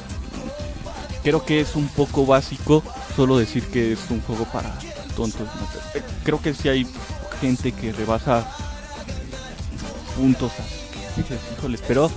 [1.23, 2.83] creo que es un poco básico
[3.17, 4.73] solo decir que es un juego para
[5.17, 5.41] tontos.
[5.41, 5.99] ¿no?
[5.99, 6.87] Eh, Creo que sí hay
[7.41, 8.47] gente que rebasa
[10.17, 10.53] puntos.
[10.59, 12.11] así, dices, híjoles, pero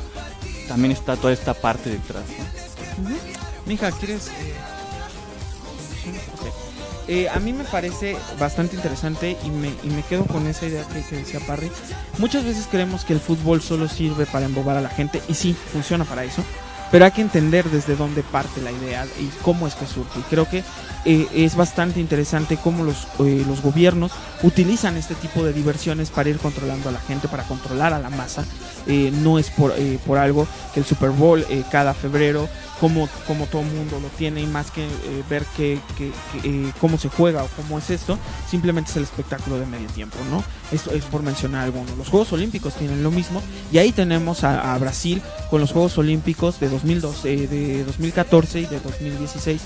[0.67, 2.23] también está toda esta parte detrás.
[3.01, 3.09] ¿no?
[3.65, 4.27] Mija, ¿quieres...?
[4.27, 4.53] eh.
[7.07, 10.83] Eh, a mí me parece bastante interesante y me, y me quedo con esa idea
[10.83, 11.69] que, decía Parry.
[12.17, 15.55] Muchas veces creemos que el fútbol solo sirve para embobar a la gente y sí,
[15.71, 16.43] funciona para eso.
[16.91, 20.19] Pero hay que entender desde dónde parte la idea y cómo es que surge.
[20.19, 20.63] Y creo que
[21.05, 24.11] eh, es bastante interesante cómo los, eh, los gobiernos
[24.43, 28.11] utilizan este tipo de diversiones para ir controlando a la gente, para controlar a la
[28.11, 28.45] masa.
[28.85, 32.49] Eh, no es por, eh, por algo que el Super Bowl eh, cada febrero,
[32.83, 35.79] como, como todo mundo lo tiene, y más que eh, ver que,
[36.43, 40.17] eh, cómo se juega o cómo es esto, simplemente es el espectáculo de medio tiempo,
[40.29, 40.43] ¿no?
[40.69, 41.97] Esto es por mencionar algunos.
[41.97, 45.97] Los Juegos Olímpicos tienen lo mismo, y ahí tenemos a, a Brasil con los Juegos
[45.97, 49.61] Olímpicos de 2012, eh, de 2014 y de 2016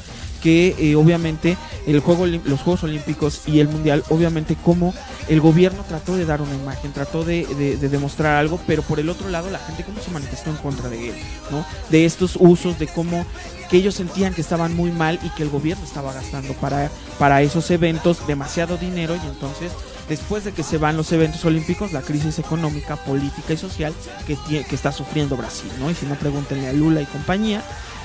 [0.48, 4.94] que eh, obviamente el juego los Juegos Olímpicos y el Mundial, obviamente como
[5.28, 8.98] el gobierno trató de dar una imagen, trató de, de- de demostrar algo, pero por
[9.02, 11.16] el otro lado la gente cómo se manifestó en contra de él,
[11.52, 11.66] ¿no?
[11.90, 13.26] De estos usos, de cómo
[13.70, 16.90] que ellos sentían que estaban muy mal y que el gobierno estaba gastando para,
[17.20, 19.74] para esos eventos demasiado dinero y entonces
[20.08, 23.94] después de que se van los eventos olímpicos, la crisis económica, política y social
[24.26, 25.92] que, que está sufriendo Brasil, ¿no?
[25.92, 27.62] Y si no, pregúntenle a Lula y compañía.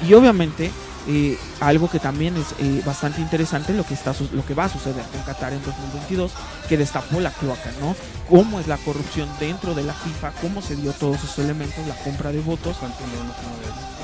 [0.08, 0.72] Y obviamente
[1.08, 4.68] eh, algo que también es eh, bastante interesante lo que está lo que va a
[4.68, 6.32] suceder con Qatar en 2022
[6.68, 7.96] que destapó la cloaca no
[8.28, 11.94] cómo es la corrupción dentro de la FIFA cómo se dio todos esos elementos la
[11.96, 12.76] compra de votos.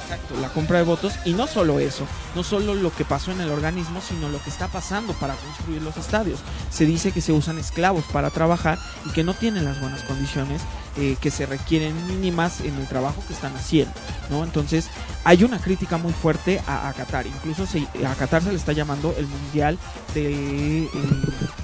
[0.03, 1.15] Exacto, la compra de votos.
[1.25, 4.51] Y no solo eso, no solo lo que pasó en el organismo, sino lo que
[4.51, 6.41] está pasando para construir los estadios.
[6.71, 10.63] Se dice que se usan esclavos para trabajar y que no tienen las buenas condiciones
[11.01, 13.93] eh, que se requieren mínimas en el trabajo que están haciendo,
[14.31, 14.43] ¿no?
[14.43, 14.89] Entonces
[15.23, 17.65] hay una crítica muy fuerte a, Qatar, incluso
[18.05, 19.79] a Qatar se le está llamando el mundial
[20.15, 20.89] de, eh,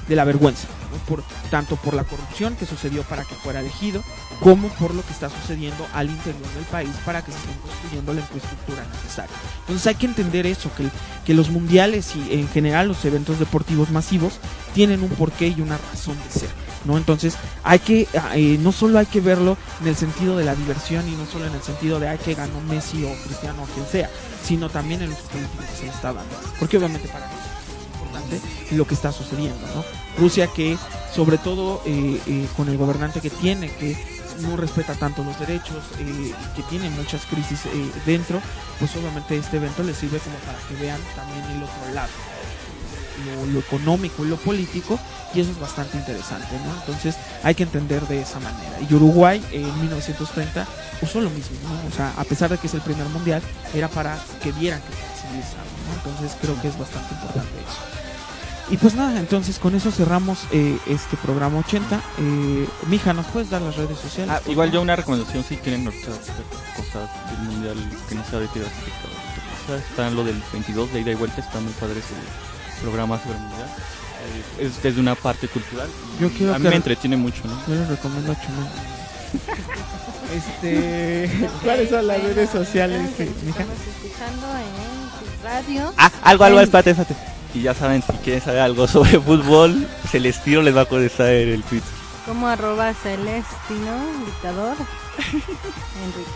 [0.06, 0.68] de la vergüenza,
[1.50, 4.04] tanto por la corrupción que sucedió para que fuera elegido,
[4.40, 8.14] como por lo que está sucediendo al interior del país para que se estén construyendo
[8.14, 9.34] la infraestructura necesaria.
[9.60, 10.70] Entonces hay que entender eso,
[11.24, 14.34] que los mundiales y en general los eventos deportivos masivos
[14.74, 16.63] tienen un porqué y una razón de ser.
[16.84, 16.96] ¿No?
[16.96, 21.06] Entonces hay que, eh, no solo hay que verlo en el sentido de la diversión
[21.08, 23.86] y no solo en el sentido de ay que ganó Messi o Cristiano o quien
[23.86, 24.10] sea,
[24.42, 26.36] sino también en los políticos que se le está dando.
[26.58, 28.40] Porque obviamente para nosotros es importante
[28.76, 29.84] lo que está sucediendo, ¿no?
[30.18, 30.76] Rusia que
[31.14, 33.96] sobre todo eh, eh, con el gobernante que tiene, que
[34.40, 38.40] no respeta tanto los derechos, eh, que tiene muchas crisis eh, dentro,
[38.78, 42.10] pues obviamente este evento les sirve como para que vean también el otro lado,
[43.26, 44.98] lo, lo económico y lo político,
[45.34, 46.74] y eso es bastante interesante, ¿no?
[46.80, 48.76] Entonces hay que entender de esa manera.
[48.88, 50.66] Y Uruguay en 1930
[51.02, 51.88] usó lo mismo, ¿no?
[51.88, 53.42] O sea, a pesar de que es el primer mundial,
[53.74, 55.94] era para que vieran que se ¿no?
[55.96, 57.94] Entonces creo que es bastante importante eso.
[58.70, 62.00] Y pues nada, entonces con eso cerramos eh, este programa 80.
[62.18, 64.34] Eh, Mija, ¿nos puedes dar las redes sociales?
[64.34, 67.76] Ah, igual yo una recomendación si quieren cosas del mundial
[68.08, 68.70] que no sea de tirar
[69.90, 72.14] Está lo del 22 de ida y vuelta, está muy padre ese
[72.80, 73.68] programa sobre mundial.
[74.58, 75.88] Es desde una parte cultural.
[76.20, 77.58] Yo quiero a mí que- me entretiene mucho, ¿no?
[77.68, 78.66] Yo les recomiendo a Chumel.
[80.34, 83.24] este, ¿cuáles son las redes sociales, mija?
[83.60, 85.92] Estamos escuchando en radio.
[85.98, 87.16] Ah, algo, algo, espérate, espérate.
[87.54, 91.50] Y ya saben, si quieren saber algo sobre fútbol, Celestino les va a contestar en
[91.50, 91.82] el tweet.
[92.26, 93.92] como arroba celestino
[94.24, 94.76] dictador
[96.04, 96.30] Enrique.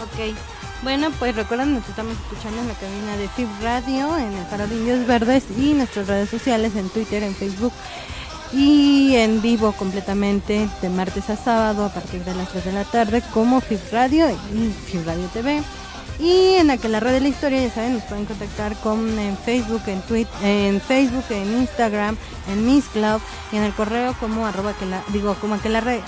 [0.00, 0.36] Ok,
[0.82, 4.66] bueno pues recuerden que estamos escuchando en la cabina de FIB Radio, en el Faro
[4.66, 7.72] de Indios Verdes y nuestras redes sociales en Twitter, en Facebook
[8.52, 12.84] y en vivo completamente de martes a sábado a partir de las 3 de la
[12.84, 15.62] tarde como FIB Radio y FIB Radio TV.
[16.18, 19.80] Y en aquella red de la historia, ya saben, nos pueden contactar con en Facebook,
[19.86, 22.16] en Twitter, en Facebook, en Instagram,
[22.52, 23.22] en Miss Club
[23.52, 26.00] y en el correo como arroba que la, digo como aquella red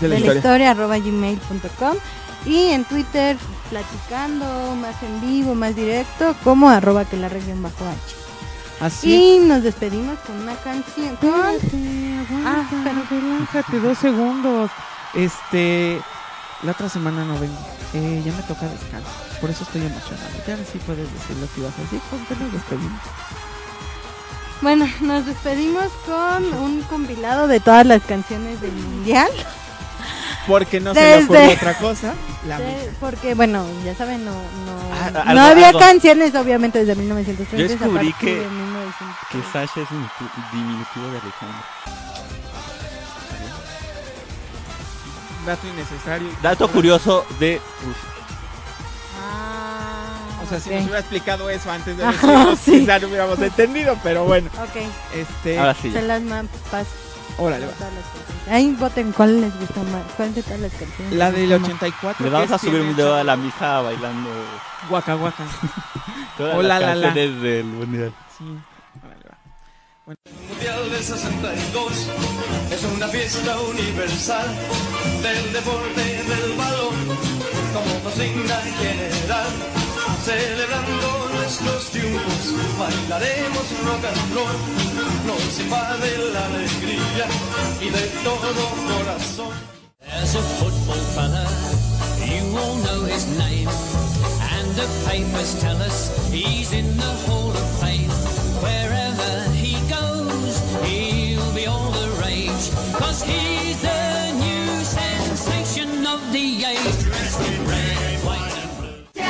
[0.00, 0.32] De la de historia.
[0.32, 1.96] la historia arroba gmail.com
[2.46, 3.36] y en Twitter
[3.70, 8.24] platicando más en vivo, más directo como arroba que la región bajo H.
[8.80, 11.16] Así Y nos despedimos con una canción.
[11.16, 11.30] Con...
[12.44, 12.68] Ah,
[13.10, 14.70] Relájate dos segundos.
[15.14, 16.00] Este,
[16.62, 17.58] la otra semana no vengo.
[17.94, 19.08] Eh, ya me toca descanso.
[19.40, 20.30] Por eso estoy emocionado.
[20.46, 22.00] Ya sí puedes decir lo que ibas a decir.
[22.10, 23.00] ¿Con qué nos despedimos?
[24.60, 29.30] Bueno, nos despedimos con un compilado de todas las canciones del mundial.
[30.46, 32.14] Porque no se le ocurrió otra cosa.
[32.46, 32.92] La Sí, mija.
[33.00, 35.78] porque, bueno, ya saben, no, no, Ah, no algo- había algo.
[35.80, 37.56] canciones, obviamente, desde 1930.
[37.56, 39.26] Yo descubrí que- de 1930.
[39.30, 41.64] Que Sasha es diminuti- diminutivo de Alejandro.
[45.46, 46.28] dato innecesario.
[46.42, 48.08] Dato curioso de Rusia.
[49.20, 52.80] Ah, O sea, si nos hubiera explicado eso antes de Ajá, decirlo, sí.
[52.80, 54.48] quizá no hubiéramos entendido, pero bueno.
[54.58, 54.82] Ok,
[55.14, 55.90] Este, Ahora sí.
[55.92, 56.86] se las mapas.
[57.38, 57.72] Órale, va.
[58.54, 60.02] Ahí voten cuál les gustó más.
[60.16, 61.12] ¿Cuál de todas las canciones?
[61.14, 61.68] La del gustó más?
[61.70, 62.24] 84.
[62.24, 64.30] Le vamos a subir un video a la mija bailando
[64.88, 65.44] Guaca, guaca.
[66.38, 67.06] todas O las la, la, la.
[67.08, 68.12] canciones del mundial.
[68.36, 68.44] Sí.
[69.02, 70.14] Órale, va.
[70.48, 71.92] Mundial del 62
[72.70, 74.46] es una fiesta universal
[75.22, 76.94] del deporte del balón
[77.72, 79.46] como consigna general.
[80.24, 81.23] Celebrando
[81.60, 84.56] nuestros triunfos, bailaremos rock and roll,
[85.26, 87.26] nos invade la alegría
[87.80, 89.52] y de todo corazón.
[90.00, 91.46] There's a football fella,
[92.26, 93.68] you all know his name.
[94.52, 98.10] And the papers tell us he's in the Hall of Fame.
[98.60, 102.70] Wherever he goes, he'll be all the rage.
[102.98, 104.03] Cause he's the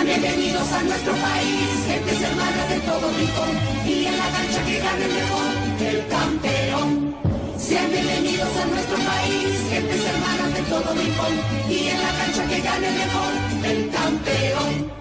[0.05, 3.53] Bienvenidos a nuestro país, gente hermana de todo rincón,
[3.87, 5.51] y en la cancha que gane mejor,
[5.81, 7.17] el campeón.
[7.57, 11.35] Sean bienvenidos a nuestro país, gente hermanas de todo rincón,
[11.71, 13.33] y en la cancha que gane mejor,
[13.65, 14.93] el campeón.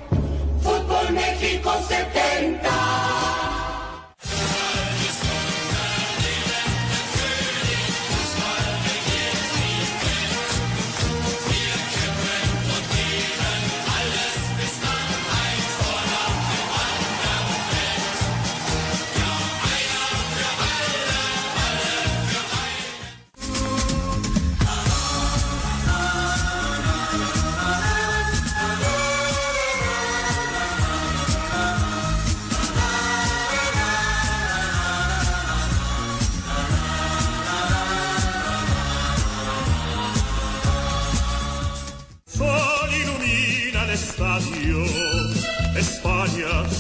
[0.61, 3.02] Fútbol México 70.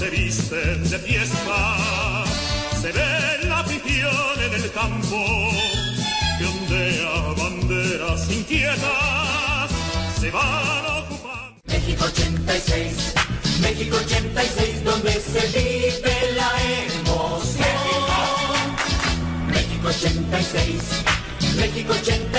[0.03, 2.25] Se viste de fiesta,
[2.81, 4.11] se ve la afición
[4.45, 5.49] en el campo,
[6.37, 9.69] que ondea banderas inquietas,
[10.19, 11.55] se van ocupando.
[11.67, 13.13] México 86,
[13.61, 16.51] México 86, donde se vive la
[16.89, 17.63] emoción.
[19.47, 20.81] México 86,
[21.55, 22.32] México 86,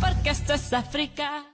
[0.00, 1.53] porque esto es África.